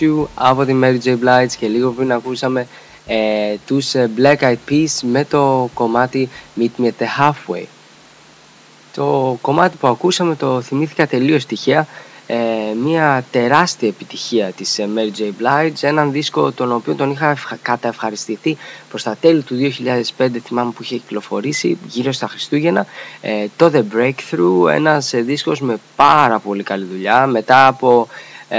You 0.00 0.24
από 0.34 0.64
τη 0.64 0.74
Mary 0.82 0.98
J. 1.04 1.08
Blige 1.12 1.52
και 1.58 1.66
λίγο 1.66 1.90
πριν 1.90 2.12
ακούσαμε 2.12 2.66
ε, 3.06 3.54
τους 3.66 3.94
ε, 3.94 4.10
Black 4.18 4.36
Eyed 4.38 4.56
Peas 4.70 5.00
με 5.02 5.24
το 5.24 5.70
κομμάτι 5.74 6.28
Meet 6.60 6.82
Me 6.82 6.84
at 6.84 7.02
the 7.02 7.06
Halfway. 7.22 7.64
Το 8.94 9.38
κομμάτι 9.40 9.76
που 9.76 9.86
ακούσαμε 9.88 10.34
το 10.36 10.60
θυμήθηκα 10.60 11.06
τελείως 11.06 11.46
τυχαία 11.46 11.86
ε, 12.26 12.36
μια 12.84 13.24
τεράστια 13.30 13.88
επιτυχία 13.88 14.46
της 14.52 14.78
ε, 14.78 14.88
Mary 14.96 15.20
J. 15.20 15.22
Blige 15.24 15.72
έναν 15.80 16.12
δίσκο 16.12 16.52
τον 16.52 16.72
οποίο 16.72 16.94
τον 16.94 17.10
είχα 17.10 17.30
ευχα- 17.30 17.58
καταευχαριστηθεί 17.62 18.56
προς 18.88 19.02
τα 19.02 19.16
τέλη 19.20 19.42
του 19.42 19.54
2005 20.18 20.28
θυμάμαι 20.44 20.70
που 20.70 20.82
είχε 20.82 20.96
κυκλοφορήσει 20.96 21.78
γύρω 21.86 22.12
στα 22.12 22.26
Χριστούγεννα 22.28 22.86
ε, 23.20 23.46
το 23.56 23.70
The 23.74 23.82
Breakthrough 23.96 24.70
ένας 24.72 25.12
ε, 25.12 25.20
δίσκος 25.20 25.60
με 25.60 25.76
πάρα 25.96 26.38
πολύ 26.38 26.62
καλή 26.62 26.84
δουλειά 26.84 27.26
μετά 27.26 27.66
από 27.66 28.08
ε, 28.48 28.58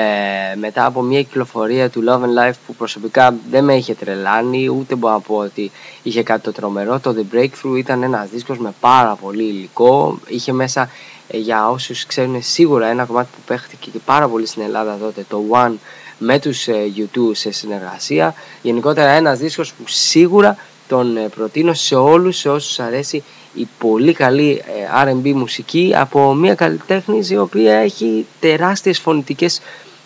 μετά 0.56 0.86
από 0.86 1.02
μια 1.02 1.22
κυκλοφορία 1.22 1.90
του 1.90 2.04
Love 2.08 2.22
and 2.22 2.50
Life 2.50 2.56
που 2.68 2.76
προσωπικά 2.76 3.36
δεν 3.50 3.64
με 3.64 3.76
είχε 3.76 3.94
τρελάνει 3.94 4.70
ούτε 4.70 4.96
μπορώ 4.96 5.14
να 5.14 5.20
πω 5.20 5.36
ότι 5.36 5.72
είχε 6.04 6.24
κάτι 6.24 6.42
το 6.42 6.52
τρομερό 6.52 7.00
το 7.00 7.16
The 7.18 7.36
Breakthrough 7.36 7.78
ήταν 7.78 8.04
ένας 8.04 8.30
δίσκος 8.30 8.58
με 8.58 8.74
πάρα 8.80 9.16
πολύ 9.16 9.44
υλικό. 9.44 10.20
Είχε 10.28 10.52
μέσα 10.52 10.90
ε, 11.28 11.38
για 11.38 11.70
όσους 11.70 12.06
ξέρουν 12.06 12.44
σίγουρα 12.44 12.88
ένα 12.88 13.06
κομμάτι 13.06 13.30
που 13.32 13.42
παίχτηκε 13.46 13.90
και 13.92 14.00
πάρα 14.06 14.28
πολύ 14.28 14.46
στην 14.46 14.62
Ελλάδα 14.62 14.98
τότε 14.98 15.26
το 15.30 15.44
One 15.52 15.74
με 16.18 16.40
τους 16.40 16.68
ε, 16.68 16.74
U2 16.96 17.20
σε 17.32 17.52
συνεργασία. 17.52 18.34
Γενικότερα 18.62 19.10
ένας 19.10 19.40
δίσκος 19.40 19.74
που 19.74 19.84
σίγουρα 19.86 20.58
τον 20.88 21.18
ε, 21.18 21.28
προτείνω 21.36 21.74
σε 21.74 21.96
όλους 21.96 22.38
σε 22.38 22.50
όσους 22.50 22.80
αρέσει 22.80 23.24
η 23.56 23.68
πολύ 23.78 24.14
καλή 24.14 24.64
ε, 24.66 25.12
R&B 25.12 25.32
μουσική 25.34 25.92
από 25.96 26.34
μια 26.34 26.56
καλλιτέχνη 26.56 27.20
η 27.30 27.38
οποία 27.38 27.76
έχει 27.76 28.26
τεράστιες 28.40 29.00
φωνητικές 29.00 29.62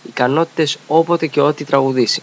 ικανότητες 0.07 0.77
όποτε 0.87 1.27
και 1.27 1.41
ό,τι 1.41 1.63
τραγουδήσει. 1.63 2.21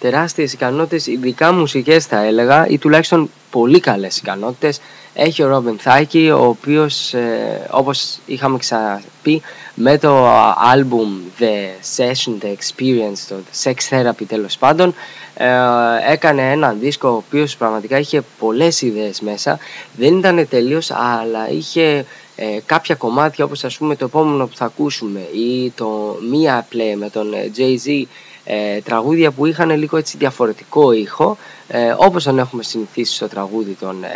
Τεράστιες 0.00 0.52
ικανότητες, 0.52 1.06
ειδικά 1.06 1.52
μουσικές 1.52 2.06
θα 2.06 2.22
έλεγα 2.22 2.66
ή 2.66 2.78
τουλάχιστον 2.78 3.30
πολύ 3.50 3.80
καλές 3.80 4.16
ικανότητες 4.18 4.80
έχει 5.20 5.42
ο 5.42 5.56
Robin 5.56 5.88
Thicke 5.88 6.32
ο 6.40 6.44
οποίος 6.44 7.14
ε, 7.14 7.68
όπως 7.70 8.18
είχαμε 8.26 8.58
ξαναπεί 8.58 9.42
με 9.74 9.98
το 9.98 10.26
album 10.74 11.40
The 11.40 11.86
Session, 11.96 12.44
The 12.44 12.46
Experience, 12.46 13.18
το 13.28 13.34
Sex 13.62 13.74
Therapy 13.90 14.24
τέλος 14.28 14.56
πάντων 14.58 14.94
ε, 15.34 15.46
έκανε 16.12 16.50
ένα 16.50 16.72
δίσκο 16.72 17.08
ο 17.08 17.16
οποίος 17.16 17.56
πραγματικά 17.56 17.98
είχε 17.98 18.22
πολλές 18.38 18.82
ιδέες 18.82 19.20
μέσα. 19.20 19.58
Δεν 19.96 20.18
ήταν 20.18 20.48
τελείως 20.48 20.90
αλλά 20.90 21.50
είχε 21.50 22.04
ε, 22.36 22.58
κάποια 22.66 22.94
κομμάτια 22.94 23.44
όπως 23.44 23.64
ας 23.64 23.76
πούμε 23.76 23.96
το 23.96 24.04
επόμενο 24.04 24.46
που 24.46 24.56
θα 24.56 24.64
ακούσουμε 24.64 25.20
ή 25.20 25.70
το 25.70 26.16
Mia 26.32 26.58
Play 26.58 26.96
με 26.96 27.10
τον 27.10 27.32
ε, 27.32 27.50
Jay-Z 27.56 28.02
ε, 28.44 28.80
τραγούδια 28.80 29.30
που 29.30 29.46
είχαν 29.46 29.70
λίγο 29.70 29.96
έτσι 29.96 30.16
διαφορετικό 30.16 30.92
ήχο 30.92 31.36
ε, 31.68 31.94
όπως 31.96 32.24
τον 32.24 32.38
έχουμε 32.38 32.62
συνηθίσει 32.62 33.14
στο 33.14 33.28
τραγούδι 33.28 33.72
των, 33.80 34.04
ε, 34.04 34.08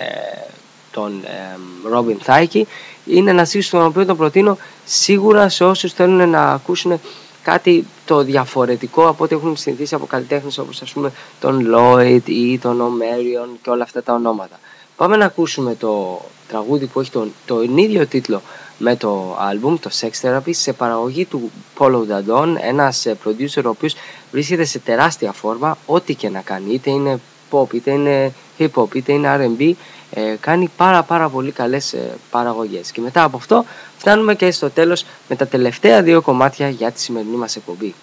των 0.92 1.22
ε, 1.24 1.58
Robin 1.94 2.16
Thicke 2.26 2.62
είναι 3.04 3.30
ένα 3.30 3.42
δίσκο 3.42 3.78
τον 3.78 3.86
οποίο 3.86 4.06
τον 4.06 4.16
προτείνω 4.16 4.58
σίγουρα 4.84 5.48
σε 5.48 5.64
όσους 5.64 5.92
θέλουν 5.92 6.28
να 6.28 6.42
ακούσουν 6.42 7.00
κάτι 7.42 7.86
το 8.04 8.22
διαφορετικό 8.22 9.08
από 9.08 9.24
ό,τι 9.24 9.34
έχουν 9.34 9.56
συνηθίσει 9.56 9.94
από 9.94 10.06
καλλιτέχνες 10.06 10.58
όπως 10.58 10.82
ας 10.82 10.92
πούμε 10.92 11.12
τον 11.40 11.66
Lloyd 11.74 12.20
ή 12.24 12.58
τον 12.58 12.80
Omerion 12.80 13.56
και 13.62 13.70
όλα 13.70 13.82
αυτά 13.82 14.02
τα 14.02 14.12
ονόματα. 14.12 14.58
Πάμε 14.96 15.16
να 15.16 15.24
ακούσουμε 15.24 15.74
το 15.74 16.20
τραγούδι 16.48 16.86
που 16.86 17.00
έχει 17.00 17.10
τον, 17.10 17.32
τον 17.46 17.76
ίδιο 17.76 18.06
τίτλο 18.06 18.42
με 18.78 18.96
το 18.96 19.36
album, 19.36 19.74
το 19.80 19.90
Sex 20.00 20.10
Therapy, 20.22 20.50
σε 20.50 20.72
παραγωγή 20.72 21.24
του 21.24 21.50
Polo 21.78 22.02
Dadon, 22.10 22.54
ένας 22.60 23.06
ε, 23.06 23.16
producer 23.24 23.62
ο 23.64 23.68
οποίος 23.68 23.94
βρίσκεται 24.30 24.64
σε 24.64 24.78
τεράστια 24.78 25.32
φόρμα, 25.32 25.78
ό,τι 25.86 26.14
και 26.14 26.28
να 26.28 26.40
κάνει, 26.40 26.72
είτε 26.72 26.90
είναι 26.90 27.20
pop, 27.50 27.74
είτε 27.74 27.90
είναι 27.90 28.32
hip 28.58 28.68
hop, 28.74 28.94
είτε 28.94 29.12
είναι 29.12 29.54
R&B, 29.58 29.72
ε, 30.14 30.36
κάνει 30.40 30.70
πάρα 30.76 31.02
πάρα 31.02 31.28
πολύ 31.28 31.50
καλές 31.50 31.92
ε, 31.92 32.16
παραγωγές. 32.30 32.90
Και 32.92 33.00
μετά 33.00 33.22
από 33.22 33.36
αυτό 33.36 33.64
φτάνουμε 33.98 34.34
και 34.34 34.50
στο 34.50 34.70
τέλος 34.70 35.04
με 35.28 35.36
τα 35.36 35.46
τελευταία 35.46 36.02
δύο 36.02 36.22
κομμάτια 36.22 36.68
για 36.68 36.90
τη 36.92 37.00
σημερινή 37.00 37.36
μας 37.36 37.56
εκπομπή. 37.56 37.94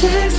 share 0.00 0.29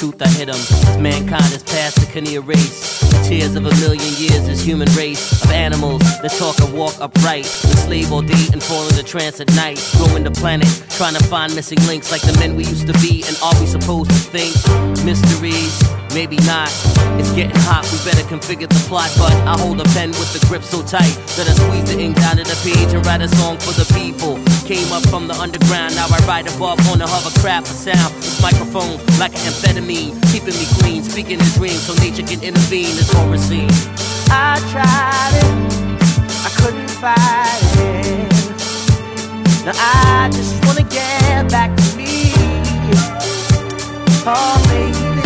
truth 0.00 0.22
I 0.22 0.28
hid 0.28 0.48
them. 0.48 0.56
As 0.56 0.96
mankind 0.96 1.52
is 1.52 1.62
past 1.62 1.96
that 2.00 2.08
can 2.08 2.26
erase. 2.26 3.00
The 3.00 3.20
tears 3.28 3.54
of 3.54 3.66
a 3.66 3.74
million 3.84 4.12
years, 4.16 4.46
this 4.46 4.64
human 4.64 4.88
race 4.96 5.44
of 5.44 5.50
animals 5.50 6.00
that 6.22 6.32
talk 6.38 6.56
walk 6.90 7.00
upright. 7.00 7.46
Enslave 7.64 8.12
all 8.12 8.22
day 8.22 8.46
and 8.52 8.62
fall 8.62 8.86
into 8.88 9.02
trance 9.02 9.40
at 9.40 9.48
night. 9.54 9.78
Growing 9.96 10.24
the 10.24 10.30
planet, 10.30 10.68
trying 10.90 11.14
to 11.14 11.24
find 11.24 11.54
missing 11.54 11.78
links 11.86 12.10
like 12.10 12.22
the 12.22 12.36
men 12.38 12.56
we 12.56 12.64
used 12.64 12.86
to 12.86 12.92
be. 13.00 13.22
And 13.26 13.36
are 13.42 13.54
we 13.60 13.66
supposed 13.66 14.10
to 14.10 14.16
think? 14.16 14.54
Mysteries, 15.04 15.82
maybe 16.14 16.36
not. 16.46 16.70
It's 17.18 17.32
getting 17.32 17.56
hot, 17.68 17.84
we 17.90 17.98
better 18.04 18.26
configure 18.26 18.68
the 18.68 18.82
plot. 18.88 19.10
But 19.18 19.32
I 19.46 19.58
hold 19.58 19.80
a 19.80 19.84
pen 19.96 20.10
with 20.10 20.32
the 20.32 20.44
grip 20.46 20.62
so 20.62 20.82
tight 20.82 21.14
that 21.36 21.48
I 21.48 21.54
squeeze 21.54 21.92
the 21.92 22.00
ink 22.00 22.16
down 22.16 22.36
to 22.36 22.44
the 22.44 22.58
page 22.62 22.92
and 22.94 23.04
write 23.06 23.22
a 23.22 23.28
song 23.28 23.58
for 23.58 23.72
the 23.72 23.86
people. 23.94 24.38
Came 24.66 24.92
up 24.92 25.06
from 25.08 25.26
the 25.26 25.34
underground, 25.34 25.94
now 25.96 26.06
I 26.08 26.18
ride 26.26 26.46
above 26.46 26.78
on 26.88 27.00
a 27.00 27.06
hovercraft 27.06 27.68
for 27.68 27.74
sound. 27.74 28.14
This 28.22 28.40
microphone 28.42 28.98
like 29.18 29.32
an 29.34 29.50
amphetamine, 29.50 30.14
keeping 30.32 30.54
me 30.54 30.66
clean, 30.78 31.02
speaking 31.02 31.40
in 31.40 31.50
dreams 31.58 31.82
so 31.82 31.94
nature 32.00 32.22
can 32.22 32.42
intervene. 32.42 32.94
This 32.94 33.10
horror 33.12 33.38
scene. 33.38 33.70
I 34.30 34.62
tried 34.70 35.34
it, 35.42 35.89
I 36.42 36.50
couldn't 36.56 36.88
fight 36.88 37.76
it. 37.78 38.32
Now 39.64 39.74
I 39.76 40.30
just 40.32 40.64
wanna 40.64 40.84
get 40.84 41.50
back 41.50 41.76
to 41.76 41.96
me. 41.96 42.32
Oh, 44.26 44.56
baby. 44.68 45.22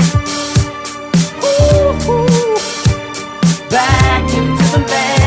Ooh, 1.46 2.10
ooh. 2.10 2.56
Back 3.70 4.24
into 4.34 4.64
the 4.72 4.78
man 4.88 5.23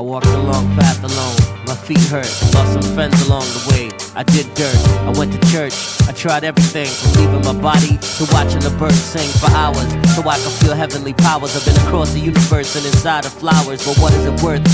I 0.00 0.02
walked 0.02 0.28
a 0.28 0.38
long 0.38 0.64
path 0.76 1.04
alone. 1.04 1.36
My 1.66 1.74
feet 1.74 2.00
hurt. 2.08 2.24
Lost 2.54 2.72
some 2.72 2.94
friends 2.94 3.20
along 3.28 3.42
the 3.42 3.68
way. 3.68 3.90
I 4.16 4.22
did 4.22 4.48
dirt. 4.54 4.74
I 5.04 5.12
went 5.12 5.30
to 5.30 5.40
church. 5.52 5.74
I 6.08 6.12
tried 6.12 6.42
everything 6.42 6.86
from 6.86 7.20
leaving 7.20 7.44
my 7.44 7.52
body 7.60 7.98
to 8.16 8.24
watching 8.32 8.60
the 8.60 8.74
birds 8.78 8.96
sing 8.96 9.28
for 9.36 9.54
hours 9.54 9.92
so 10.16 10.26
I 10.26 10.40
could 10.40 10.56
feel 10.64 10.74
heavenly 10.74 11.12
powers. 11.12 11.54
I've 11.54 11.66
been 11.66 11.76
across 11.84 12.14
the 12.14 12.20
universe 12.20 12.76
and 12.76 12.86
inside 12.86 13.26
of 13.26 13.34
flowers, 13.34 13.84
but 13.84 13.98
what 13.98 14.14
is 14.14 14.24
it 14.24 14.42
worth? 14.42 14.64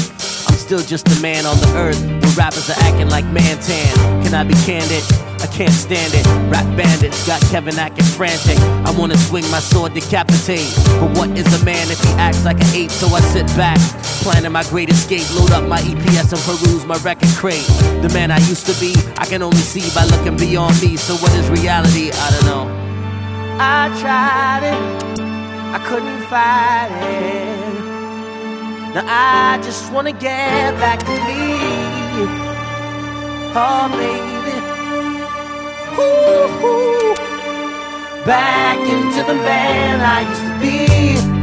I'm 0.49 0.55
still 0.55 0.79
just 0.79 1.09
a 1.09 1.21
man 1.21 1.45
on 1.45 1.57
the 1.59 1.75
earth 1.75 2.01
where 2.07 2.47
rappers 2.47 2.71
are 2.71 2.79
acting 2.79 3.11
like 3.11 3.25
Mantan. 3.25 4.23
Can 4.23 4.33
I 4.33 4.45
be 4.45 4.55
candid? 4.63 5.03
I 5.47 5.49
can't 5.49 5.71
stand 5.71 6.13
it. 6.13 6.27
Rap 6.51 6.67
bandits 6.77 7.25
got 7.25 7.41
Kevin 7.53 7.79
acting 7.79 8.05
frantic. 8.05 8.59
I 8.85 8.91
wanna 8.99 9.17
swing 9.17 9.49
my 9.49 9.61
sword, 9.61 9.95
decapitate. 9.95 10.75
But 10.99 11.17
what 11.17 11.31
is 11.39 11.47
a 11.55 11.65
man 11.65 11.89
if 11.89 12.03
he 12.03 12.11
acts 12.15 12.45
like 12.45 12.61
an 12.61 12.67
ape? 12.75 12.91
So 12.91 13.07
I 13.15 13.21
sit 13.21 13.47
back, 13.55 13.79
planning 14.27 14.51
my 14.51 14.65
great 14.65 14.91
escape, 14.91 15.23
load 15.37 15.53
up 15.53 15.63
my 15.69 15.79
EPS 15.83 16.33
and 16.35 16.43
peruse 16.43 16.85
my 16.85 16.97
record 16.97 17.29
crate. 17.39 17.65
The 18.03 18.11
man 18.13 18.33
I 18.33 18.39
used 18.39 18.67
to 18.67 18.75
be, 18.81 18.93
I 19.19 19.27
can 19.27 19.41
only 19.41 19.63
see 19.63 19.87
by 19.95 20.05
looking 20.07 20.37
beyond 20.37 20.83
me. 20.83 20.97
So 20.97 21.15
what 21.15 21.33
is 21.35 21.49
reality? 21.49 22.11
I 22.13 22.31
don't 22.33 22.47
know. 22.51 22.67
I 23.61 23.87
tried 24.03 24.65
it, 24.73 25.21
I 25.71 25.79
couldn't 25.87 26.23
fight 26.27 26.91
it. 27.07 27.75
Now 28.97 29.05
I 29.07 29.63
just 29.63 29.93
wanna 29.93 30.13
get 30.13 30.75
back 30.81 30.99
to 30.99 31.17
me. 31.29 31.55
Oh, 33.55 33.89
baby. 33.97 34.56
Back 38.27 38.79
into 38.81 39.23
the 39.25 39.35
man 39.35 40.01
I 40.01 40.21
used 40.29 40.43
to 40.43 41.31
be. 41.31 41.36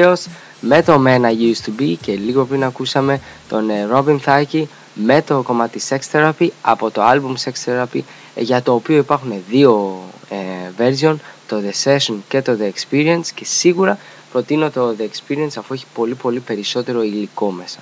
Chaos 0.00 0.26
με 0.60 0.82
το 0.82 1.02
Man 1.06 1.20
I 1.20 1.32
Used 1.32 1.64
To 1.66 1.80
Be 1.82 1.94
και 2.00 2.12
λίγο 2.12 2.44
πριν 2.44 2.64
ακούσαμε 2.64 3.20
τον 3.48 3.70
ε, 3.70 3.88
Robin 3.92 4.18
Thicke 4.24 4.62
με 4.94 5.22
το 5.22 5.42
κομμάτι 5.42 5.80
Sex 5.88 5.98
Therapy 6.12 6.48
από 6.62 6.90
το 6.90 7.02
album 7.04 7.34
Sex 7.44 7.52
Therapy 7.64 8.00
ε, 8.34 8.42
για 8.42 8.62
το 8.62 8.74
οποίο 8.74 8.96
υπάρχουν 8.96 9.32
δύο 9.48 9.98
ε, 10.28 10.36
version 10.78 11.16
το 11.46 11.62
The 11.66 11.88
Session 11.88 12.14
και 12.28 12.42
το 12.42 12.58
The 12.60 12.70
Experience 12.70 13.26
και 13.34 13.44
σίγουρα 13.44 13.98
προτείνω 14.32 14.70
το 14.70 14.96
The 14.98 15.02
Experience 15.02 15.52
αφού 15.58 15.74
έχει 15.74 15.86
πολύ 15.94 16.14
πολύ 16.14 16.40
περισσότερο 16.40 17.02
υλικό 17.02 17.50
μέσα. 17.50 17.78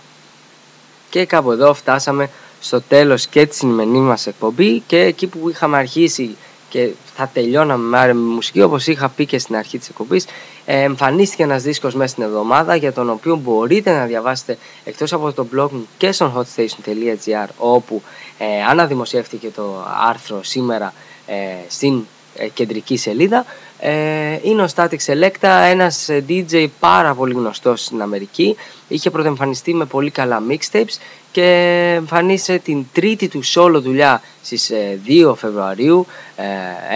Και 1.11 1.25
κάπου 1.27 1.53
εδώ 1.53 1.75
φτάσαμε 1.75 2.31
στο 2.61 2.81
τέλος 2.81 3.27
και 3.27 3.47
της 3.47 3.57
σημερινής 3.57 4.01
μας 4.01 4.27
εκπομπής 4.27 4.83
και 4.87 4.99
εκεί 4.99 5.27
που 5.27 5.49
είχαμε 5.49 5.77
αρχίσει 5.77 6.37
και 6.69 6.91
θα 7.14 7.31
τελειώναμε 7.33 8.07
με 8.07 8.14
μουσική 8.14 8.62
όπως 8.62 8.87
είχα 8.87 9.09
πει 9.09 9.27
και 9.27 9.39
στην 9.39 9.57
αρχή 9.57 9.79
της 9.79 9.89
εκπομπής 9.89 10.27
ε, 10.64 10.83
εμφανίστηκε 10.83 11.43
ένας 11.43 11.62
δίσκος 11.62 11.95
μέσα 11.95 12.11
στην 12.12 12.23
εβδομάδα 12.23 12.77
για 12.77 12.93
τον 12.93 13.11
οποίο 13.11 13.37
μπορείτε 13.37 13.93
να 13.93 14.05
διαβάσετε 14.05 14.59
εκτός 14.85 15.12
από 15.12 15.33
το 15.33 15.47
blog 15.55 15.71
μου 15.71 15.87
και 15.99 16.12
στο 16.12 16.33
hotstation.gr 16.37 17.49
όπου 17.59 18.03
ε, 18.39 18.62
αναδημοσιεύτηκε 18.71 19.49
το 19.49 19.85
άρθρο 20.09 20.43
σήμερα 20.43 20.93
ε, 21.27 21.35
στην 21.69 21.97
ε, 21.99 22.03
κεντρική 22.47 22.97
σελίδα. 22.97 23.45
Ε, 23.80 24.39
είναι 24.43 24.62
ο 24.62 24.68
Static 24.74 24.97
Selecta, 25.07 25.62
ένας 25.70 26.09
ε, 26.09 26.24
DJ 26.28 26.66
πάρα 26.80 27.14
πολύ 27.14 27.34
γνωστός 27.34 27.84
στην 27.84 28.03
Αμερική. 28.03 28.57
Είχε 28.89 29.11
πρωτοεμφανιστεί 29.11 29.74
με 29.74 29.84
πολύ 29.84 30.11
καλά 30.11 30.43
mixtapes 30.51 30.99
και 31.32 31.45
εμφανίσε 31.97 32.59
την 32.59 32.84
τρίτη 32.93 33.28
του 33.28 33.41
solo 33.55 33.80
δουλειά 33.82 34.22
στις 34.43 34.70
ε, 34.70 35.01
2 35.07 35.34
Φεβρουαρίου. 35.36 36.07
Ε, 36.36 36.45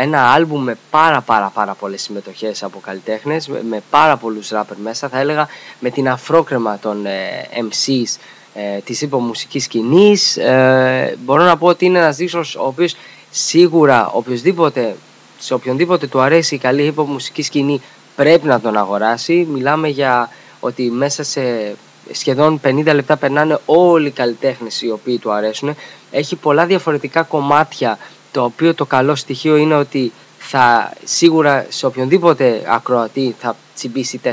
ένα 0.02 0.32
άλμπουμ 0.32 0.62
με 0.62 0.76
πάρα 0.90 1.20
πάρα 1.20 1.50
πάρα 1.54 1.74
πολλές 1.74 2.02
συμμετοχές 2.02 2.62
από 2.62 2.78
καλλιτέχνες 2.78 3.48
με, 3.48 3.62
με 3.68 3.82
πάρα 3.90 4.16
πολλούς 4.16 4.48
ράπερ 4.48 4.76
μέσα 4.76 5.08
θα 5.08 5.18
έλεγα 5.18 5.48
με 5.80 5.90
την 5.90 6.08
αφρόκρεμα 6.08 6.78
των 6.78 7.06
ε, 7.06 7.48
MCs 7.54 8.18
ε, 8.54 8.78
της 8.78 9.00
υπομουσικής 9.02 9.64
σκηνής. 9.64 10.36
Ε, 10.36 11.16
μπορώ 11.24 11.42
να 11.44 11.56
πω 11.56 11.66
ότι 11.66 11.84
είναι 11.84 11.98
ένας 11.98 12.16
δίσκος 12.16 12.54
ο 12.56 12.66
οποίος 12.66 12.96
σίγουρα 13.30 14.10
οποιοδήποτε 14.10 14.94
σε 15.44 15.54
οποιονδήποτε 15.54 16.06
του 16.06 16.20
αρέσει 16.20 16.54
η 16.54 16.58
καλή 16.58 16.94
hip 16.96 17.00
hop 17.02 17.06
μουσική 17.06 17.42
σκηνή 17.42 17.80
πρέπει 18.16 18.46
να 18.46 18.60
τον 18.60 18.76
αγοράσει. 18.76 19.46
Μιλάμε 19.50 19.88
για 19.88 20.30
ότι 20.60 20.90
μέσα 20.90 21.22
σε 21.22 21.74
σχεδόν 22.12 22.60
50 22.64 22.84
λεπτά 22.84 23.16
περνάνε 23.16 23.58
όλοι 23.64 24.06
οι 24.06 24.10
καλλιτέχνες 24.10 24.82
οι 24.82 24.90
οποίοι 24.90 25.18
του 25.18 25.32
αρέσουν. 25.32 25.74
Έχει 26.10 26.36
πολλά 26.36 26.66
διαφορετικά 26.66 27.22
κομμάτια 27.22 27.98
το 28.32 28.44
οποίο 28.44 28.74
το 28.74 28.86
καλό 28.86 29.14
στοιχείο 29.14 29.56
είναι 29.56 29.74
ότι 29.74 30.12
θα 30.38 30.92
σίγουρα 31.04 31.66
σε 31.68 31.86
οποιονδήποτε 31.86 32.62
ακροατή 32.66 33.34
θα 33.38 33.56
τσιμπήσει 33.74 34.20
4-5 34.24 34.28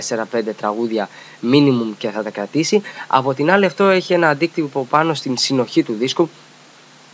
τραγούδια 0.57 1.09
minimum 1.51 1.93
και 1.97 2.09
θα 2.09 2.23
τα 2.23 2.29
κρατήσει. 2.29 2.81
Από 3.07 3.33
την 3.33 3.51
άλλη 3.51 3.65
αυτό 3.65 3.83
έχει 3.83 4.13
ένα 4.13 4.29
αντίκτυπο 4.29 4.87
πάνω 4.89 5.13
στην 5.13 5.37
συνοχή 5.37 5.83
του 5.83 5.93
δίσκου 5.99 6.29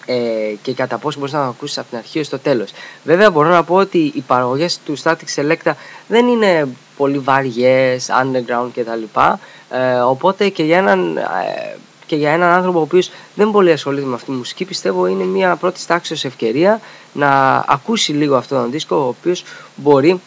ε, 0.05 0.15
και 0.61 0.73
κατά 0.73 0.97
πόσο 0.97 1.19
μπορείς 1.19 1.33
να 1.33 1.39
το 1.43 1.47
ακούσεις 1.47 1.77
από 1.77 1.89
την 1.89 1.97
αρχή 1.97 2.19
ως 2.19 2.29
το 2.29 2.39
τέλος. 2.39 2.71
Βέβαια 3.03 3.31
μπορώ 3.31 3.49
να 3.49 3.63
πω 3.63 3.75
ότι 3.75 4.11
οι 4.15 4.21
παραγωγές 4.27 4.79
του 4.85 4.97
Static 5.03 5.35
Selecta 5.35 5.71
δεν 6.07 6.27
είναι 6.27 6.67
πολύ 6.97 7.17
βαριές, 7.19 8.09
underground 8.09 8.69
κτλ. 8.75 9.19
Ε, 9.69 9.99
οπότε 9.99 10.49
και 10.49 10.63
για 10.63 10.77
έναν 10.77 11.17
ε, 11.17 11.23
και 12.05 12.15
για 12.15 12.31
έναν 12.31 12.49
άνθρωπο 12.49 12.79
ο 12.79 12.81
οποίος 12.81 13.11
δεν 13.35 13.51
πολύ 13.51 13.71
ασχολείται 13.71 14.05
με 14.05 14.13
αυτή 14.15 14.25
τη 14.25 14.31
μουσική 14.37 14.65
πιστεύω 14.65 15.05
είναι 15.07 15.23
μια 15.23 15.55
πρώτης 15.55 15.85
τάξης 15.85 16.25
ευκαιρία 16.25 16.79
να 17.13 17.63
ακούσει 17.67 18.11
λίγο 18.11 18.35
αυτόν 18.35 18.61
τον 18.61 18.71
δίσκο 18.71 18.95
ο 18.95 19.07
οποίος 19.07 19.43
μπορεί 19.75 20.21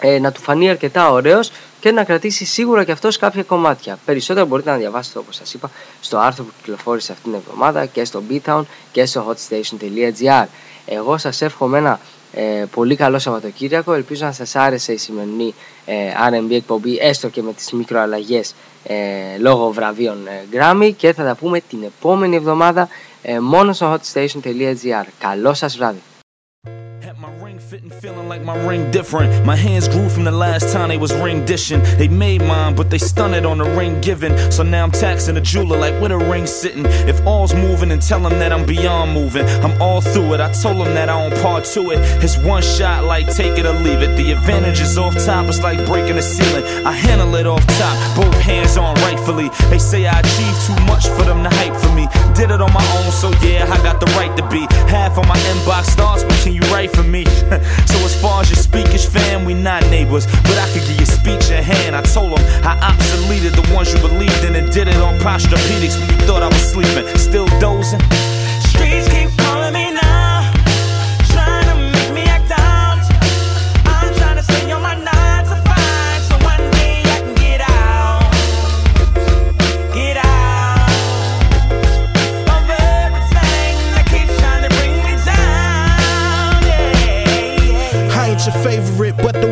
ε, 0.00 0.18
να 0.18 0.32
του 0.32 0.40
φανεί 0.40 0.70
αρκετά 0.70 1.10
ωραίος 1.10 1.50
και 1.80 1.90
να 1.90 2.04
κρατήσει 2.04 2.44
σίγουρα 2.44 2.84
και 2.84 2.92
αυτός 2.92 3.16
κάποια 3.16 3.42
κομμάτια. 3.42 3.98
Περισσότερα 4.04 4.46
μπορείτε 4.46 4.70
να 4.70 4.76
διαβάσετε 4.76 5.18
όπως 5.18 5.36
σας 5.36 5.54
είπα 5.54 5.70
στο 6.00 6.18
άρθρο 6.18 6.44
που 6.44 6.50
κυκλοφόρησε 6.58 7.12
αυτήν 7.12 7.30
την 7.32 7.40
εβδομάδα 7.46 7.86
και 7.86 8.04
στο 8.04 8.22
beatown 8.30 8.62
και 8.92 9.06
στο 9.06 9.26
hotstation.gr. 9.28 10.46
Εγώ 10.86 11.18
σας 11.18 11.42
εύχομαι 11.42 11.78
ένα 11.78 12.00
ε, 12.32 12.64
πολύ 12.70 12.96
καλό 12.96 13.18
Σαββατοκύριακο. 13.18 13.92
Ελπίζω 13.92 14.24
να 14.24 14.32
σας 14.32 14.56
άρεσε 14.56 14.92
η 14.92 14.96
σημερινή 14.96 15.54
ε, 15.86 15.94
R&B 16.30 16.50
εκπομπή 16.50 16.98
έστω 17.00 17.28
και 17.28 17.42
με 17.42 17.52
τις 17.52 17.72
μικροαλλαγές 17.72 18.54
ε, 18.84 18.94
λόγω 19.38 19.70
βραβείων 19.72 20.26
ε, 20.26 20.44
Grammy 20.52 20.92
και 20.96 21.12
θα 21.12 21.24
τα 21.24 21.34
πούμε 21.34 21.60
την 21.60 21.82
επόμενη 21.82 22.36
εβδομάδα 22.36 22.88
ε, 23.22 23.38
μόνο 23.38 23.72
στο 23.72 23.94
hotstation.gr. 23.94 25.04
Καλό 25.18 25.54
σας 25.54 25.76
βράδυ. 25.76 26.00
Fitting, 27.70 27.88
feeling 27.88 28.28
like 28.28 28.42
my 28.42 28.66
ring 28.66 28.90
different. 28.90 29.46
My 29.46 29.54
hands 29.54 29.86
grew 29.86 30.08
from 30.08 30.24
the 30.24 30.32
last 30.32 30.72
time 30.72 30.88
they 30.88 30.96
was 30.96 31.14
ring 31.14 31.44
dishing. 31.44 31.80
They 31.98 32.08
made 32.08 32.42
mine, 32.42 32.74
but 32.74 32.90
they 32.90 32.98
stunted 32.98 33.46
on 33.46 33.58
the 33.58 33.64
ring 33.64 34.00
giving. 34.00 34.36
So 34.50 34.64
now 34.64 34.82
I'm 34.82 34.90
taxing 34.90 35.36
the 35.36 35.40
jeweler 35.40 35.78
like 35.78 35.94
where 36.00 36.08
the 36.08 36.18
ring 36.18 36.48
sitting. 36.48 36.84
If 36.84 37.24
all's 37.24 37.54
moving, 37.54 37.92
and 37.92 38.02
tell 38.02 38.26
him 38.26 38.40
that 38.40 38.52
I'm 38.52 38.66
beyond 38.66 39.12
moving. 39.12 39.46
I'm 39.62 39.80
all 39.80 40.00
through 40.00 40.34
it. 40.34 40.40
I 40.40 40.50
told 40.50 40.78
him 40.78 40.94
that 40.94 41.08
I 41.08 41.30
don't 41.30 41.40
part 41.40 41.62
to 41.76 41.92
it. 41.92 41.98
It's 42.24 42.36
one 42.38 42.60
shot, 42.60 43.04
like 43.04 43.32
take 43.32 43.56
it 43.56 43.64
or 43.64 43.72
leave 43.72 44.02
it. 44.02 44.16
The 44.16 44.32
advantage 44.32 44.80
is 44.80 44.98
off 44.98 45.14
top, 45.24 45.46
it's 45.46 45.62
like 45.62 45.78
breaking 45.86 46.16
the 46.16 46.22
ceiling. 46.22 46.64
I 46.84 46.90
handle 46.90 47.32
it 47.36 47.46
off 47.46 47.64
top, 47.78 48.16
both 48.16 48.34
hands 48.40 48.78
on 48.78 48.96
rightfully. 48.96 49.48
They 49.70 49.78
say 49.78 50.08
I 50.08 50.18
achieved 50.18 50.60
too 50.66 50.84
much 50.86 51.06
for 51.06 51.22
them 51.22 51.44
to 51.44 51.50
hype 51.50 51.76
for 51.76 51.94
me. 51.94 52.08
Did 52.34 52.50
it 52.50 52.60
on 52.60 52.72
my 52.72 52.84
own, 52.98 53.12
so 53.12 53.30
yeah, 53.46 53.70
I 53.70 53.80
got 53.84 54.00
the 54.00 54.06
right 54.18 54.36
to 54.36 54.48
be. 54.48 54.66
Half 54.90 55.18
of 55.18 55.28
my 55.28 55.38
inbox 55.54 55.84
starts, 55.84 56.24
but 56.24 56.34
can 56.42 56.52
you 56.52 56.62
write 56.72 56.90
for 56.90 57.04
me? 57.04 57.26
so 57.86 57.96
as 58.04 58.14
far 58.20 58.42
as 58.42 58.50
your 58.50 58.56
speakers, 58.56 59.04
fam, 59.04 59.44
we 59.44 59.54
not 59.54 59.82
neighbors. 59.90 60.26
But 60.26 60.58
I 60.58 60.66
could 60.72 60.86
give 60.86 60.98
you 60.98 61.06
speech 61.06 61.50
in 61.50 61.62
hand. 61.62 61.96
I 61.96 62.02
told 62.02 62.36
them 62.36 62.44
I 62.64 62.76
obsoleted 62.92 63.54
the 63.56 63.74
ones 63.74 63.92
you 63.92 64.00
believed 64.00 64.44
in 64.44 64.56
and 64.56 64.70
did 64.72 64.88
it 64.88 64.96
on 64.96 65.18
posturepedics 65.18 65.98
when 65.98 66.08
you 66.10 66.26
thought 66.26 66.42
I 66.42 66.48
was 66.48 66.64
sleeping. 66.72 67.06
Still 67.18 67.46
dozing. 67.58 68.00
Streets 68.70 69.08
keep 69.08 69.39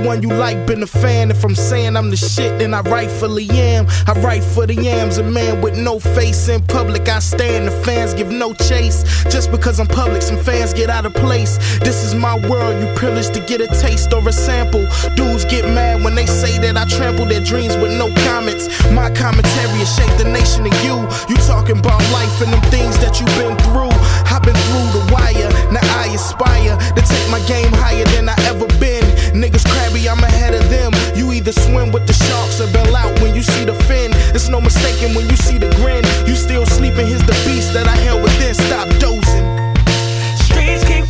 one 0.08 0.22
you 0.22 0.28
like 0.28 0.66
been 0.66 0.82
a 0.82 0.86
fan. 0.86 1.30
If 1.30 1.44
I'm 1.44 1.54
saying 1.54 1.94
I'm 1.94 2.08
the 2.08 2.16
shit, 2.16 2.58
then 2.58 2.72
I 2.72 2.80
rightfully 2.80 3.46
am. 3.50 3.86
I 4.06 4.12
write 4.24 4.42
for 4.42 4.66
the 4.66 4.74
yams, 4.74 5.18
a 5.18 5.22
man 5.22 5.60
with 5.60 5.76
no 5.76 6.00
face 6.00 6.48
in 6.48 6.62
public. 6.62 7.06
I 7.10 7.18
stand, 7.18 7.68
the 7.68 7.72
fans 7.84 8.14
give 8.14 8.30
no 8.30 8.54
chase. 8.54 9.04
Just 9.24 9.50
because 9.50 9.78
I'm 9.78 9.86
public, 9.86 10.22
some 10.22 10.38
fans 10.38 10.72
get 10.72 10.88
out 10.88 11.04
of 11.04 11.12
place. 11.12 11.58
This 11.80 12.04
is 12.06 12.14
my 12.14 12.34
world, 12.48 12.80
you 12.80 12.88
privileged 12.94 13.34
to 13.34 13.40
get 13.40 13.60
a 13.60 13.66
taste 13.66 14.10
or 14.14 14.26
a 14.26 14.32
sample. 14.32 14.86
Dudes 15.14 15.44
get 15.44 15.64
mad 15.66 16.02
when 16.02 16.14
they 16.14 16.26
say 16.26 16.58
that 16.58 16.74
I 16.78 16.86
trample 16.96 17.26
their 17.26 17.44
dreams 17.44 17.76
with 17.76 17.92
no 17.92 18.08
comments. 18.24 18.64
My 18.90 19.10
commentary 19.10 19.78
has 19.84 19.94
shaped 19.94 20.16
the 20.16 20.24
nation 20.24 20.64
of 20.64 20.76
you. 20.84 20.96
You 21.28 21.36
talking 21.44 21.78
about 21.78 22.00
life 22.16 22.40
and 22.40 22.50
them 22.50 22.64
things 22.72 22.96
that 23.04 23.20
you've 23.20 23.36
been 23.36 23.56
through. 23.68 23.92
I've 24.32 24.42
been 24.42 24.56
through 24.68 24.88
the 24.96 25.04
wire, 25.12 25.50
now 25.70 25.84
I 26.00 26.08
aspire 26.14 26.76
to 26.96 27.02
take 27.02 27.28
my 27.28 27.40
game 27.44 27.72
higher 27.76 28.06
than 28.16 28.30
I 28.30 28.36
ever 28.48 28.66
been. 28.80 28.97
Niggas 29.38 29.64
crabby, 29.70 30.08
I'm 30.08 30.18
ahead 30.18 30.52
of 30.52 30.68
them. 30.68 30.90
You 31.14 31.32
either 31.32 31.52
swim 31.52 31.92
with 31.92 32.08
the 32.08 32.12
sharks 32.12 32.60
or 32.60 32.66
bail 32.72 32.96
out 32.96 33.20
when 33.20 33.36
you 33.36 33.42
see 33.42 33.64
the 33.64 33.74
fin. 33.86 34.10
It's 34.34 34.48
no 34.48 34.60
mistaking 34.60 35.14
when 35.14 35.30
you 35.30 35.36
see 35.36 35.58
the 35.58 35.70
grin. 35.76 36.02
You 36.26 36.34
still 36.34 36.66
sleeping, 36.66 37.06
here's 37.06 37.22
the 37.22 37.38
beast 37.46 37.72
that 37.74 37.86
I 37.86 37.96
held 38.02 38.24
within. 38.24 38.52
Stop 38.52 38.88
dozing. 38.98 39.46
Streets 40.42 40.82
keep 40.82 41.07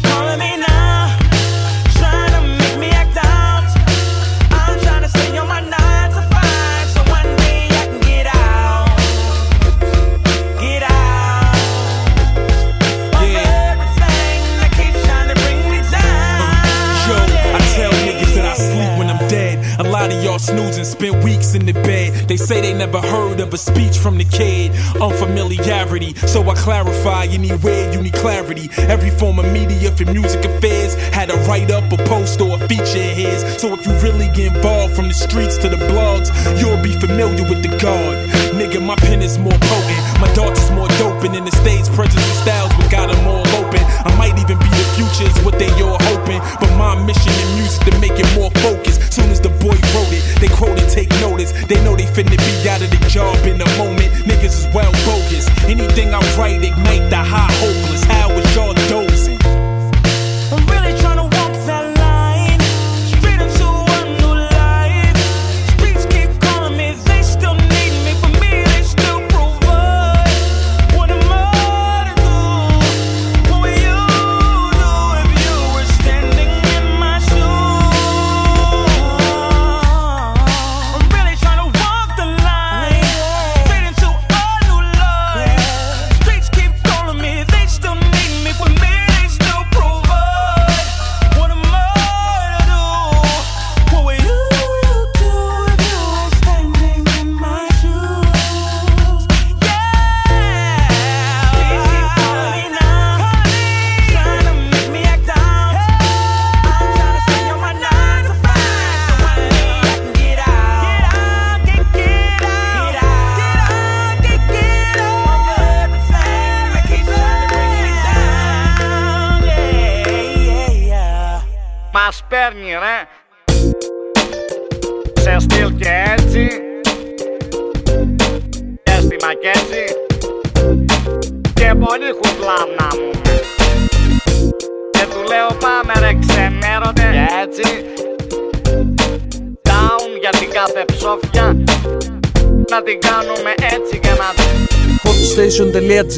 say 22.39 22.61
they 22.61 22.72
never 22.72 23.01
heard 23.01 23.41
of 23.41 23.53
a 23.53 23.59
speech 23.59 23.99
from 23.99 24.16
the 24.16 24.24
kid. 24.24 24.72
Unfamiliarity, 25.01 26.14
so 26.14 26.49
I 26.49 26.55
clarify 26.55 27.24
anywhere 27.24 27.93
you 27.93 28.01
need 28.03 28.14
clarity. 28.14 28.68
Every 28.78 29.11
form 29.11 29.39
of 29.39 29.53
media 29.53 29.91
for 29.93 30.05
music 30.07 30.45
affairs 30.45 30.95
had 31.12 31.30
a 31.30 31.36
write 31.49 31.70
up, 31.70 31.91
a 31.93 31.97
post, 32.05 32.41
or 32.41 32.55
a 32.55 32.68
feature 32.68 32.82
of 33.11 33.16
his. 33.16 33.43
So 33.61 33.72
if 33.74 33.86
you 33.86 33.93
really 33.99 34.28
get 34.34 34.55
involved 34.55 34.95
from 34.95 35.09
the 35.09 35.14
streets 35.14 35.59
to 35.59 35.68
the 35.68 35.76
blogs, 35.76 36.28
you'll 36.61 36.82
be 36.82 36.93
familiar 36.99 37.49
with 37.49 37.62
the 37.62 37.76
God. 37.78 38.28
Nigga, 38.55 38.84
my 38.84 38.97
pen 38.97 39.22
is 39.22 39.39
more 39.39 39.53
potent. 39.53 40.18
My 40.21 40.27
daughter's 40.35 40.71
more 40.73 40.89
doping 40.99 41.35
in 41.35 41.45
the 41.45 41.53
stage 41.53 41.87
presence 41.95 42.19
and 42.19 42.39
styles, 42.43 42.73
but 42.75 42.91
got 42.91 43.07
them 43.07 43.27
all 43.27 43.47
open. 43.55 43.83
I 44.03 44.11
might 44.19 44.35
even 44.39 44.59
be 44.59 44.66
the 44.66 44.87
future, 44.99 45.31
is 45.31 45.39
what 45.45 45.59
they 45.59 45.71
all 45.79 45.99
hoping. 46.11 46.41
But 46.59 46.75
my 46.77 46.99
mission 47.07 47.31
in 47.31 47.55
music 47.55 47.87
to 47.87 47.99
make 48.01 48.19
it 48.19 48.27
more 48.35 48.51
focused. 48.59 49.12
Soon 49.12 49.31
as 49.31 49.41
the 49.41 49.51
boy 49.62 49.79
wrote 49.95 50.11
it, 50.11 50.23
they 50.41 50.49
quoted, 50.49 50.89
take 50.89 51.11
notice. 51.23 51.53
They 51.66 51.79
know 51.85 51.95
they 51.95 52.07
finna 52.07 52.35
be 52.35 52.69
out 52.69 52.83
of 52.83 52.91
the 52.91 53.01
job 53.09 53.39
in 53.47 53.62
a 53.62 53.69
moment. 53.79 54.11
Niggas 54.27 54.66
is 54.66 54.66
well 54.75 54.91
bogus. 55.07 55.47
Anything 55.71 56.12
I 56.12 56.21
write 56.37 56.62
ignite 56.62 57.11
the 57.11 57.23
high 57.23 57.53
hopeless. 57.62 58.03
How 58.05 58.31
is 58.31 58.57
y'all 58.57 58.75
dozing? 58.89 59.08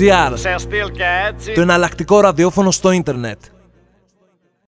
Hotstation.gr 0.01 0.33
Σε 0.35 0.55
στυλ 0.59 0.91
και 0.91 1.05
έτσι 1.29 1.53
Το 1.53 1.61
εναλλακτικό 1.61 2.21
ραδιόφωνο 2.21 2.71
στο 2.71 2.91
ίντερνετ. 2.91 3.39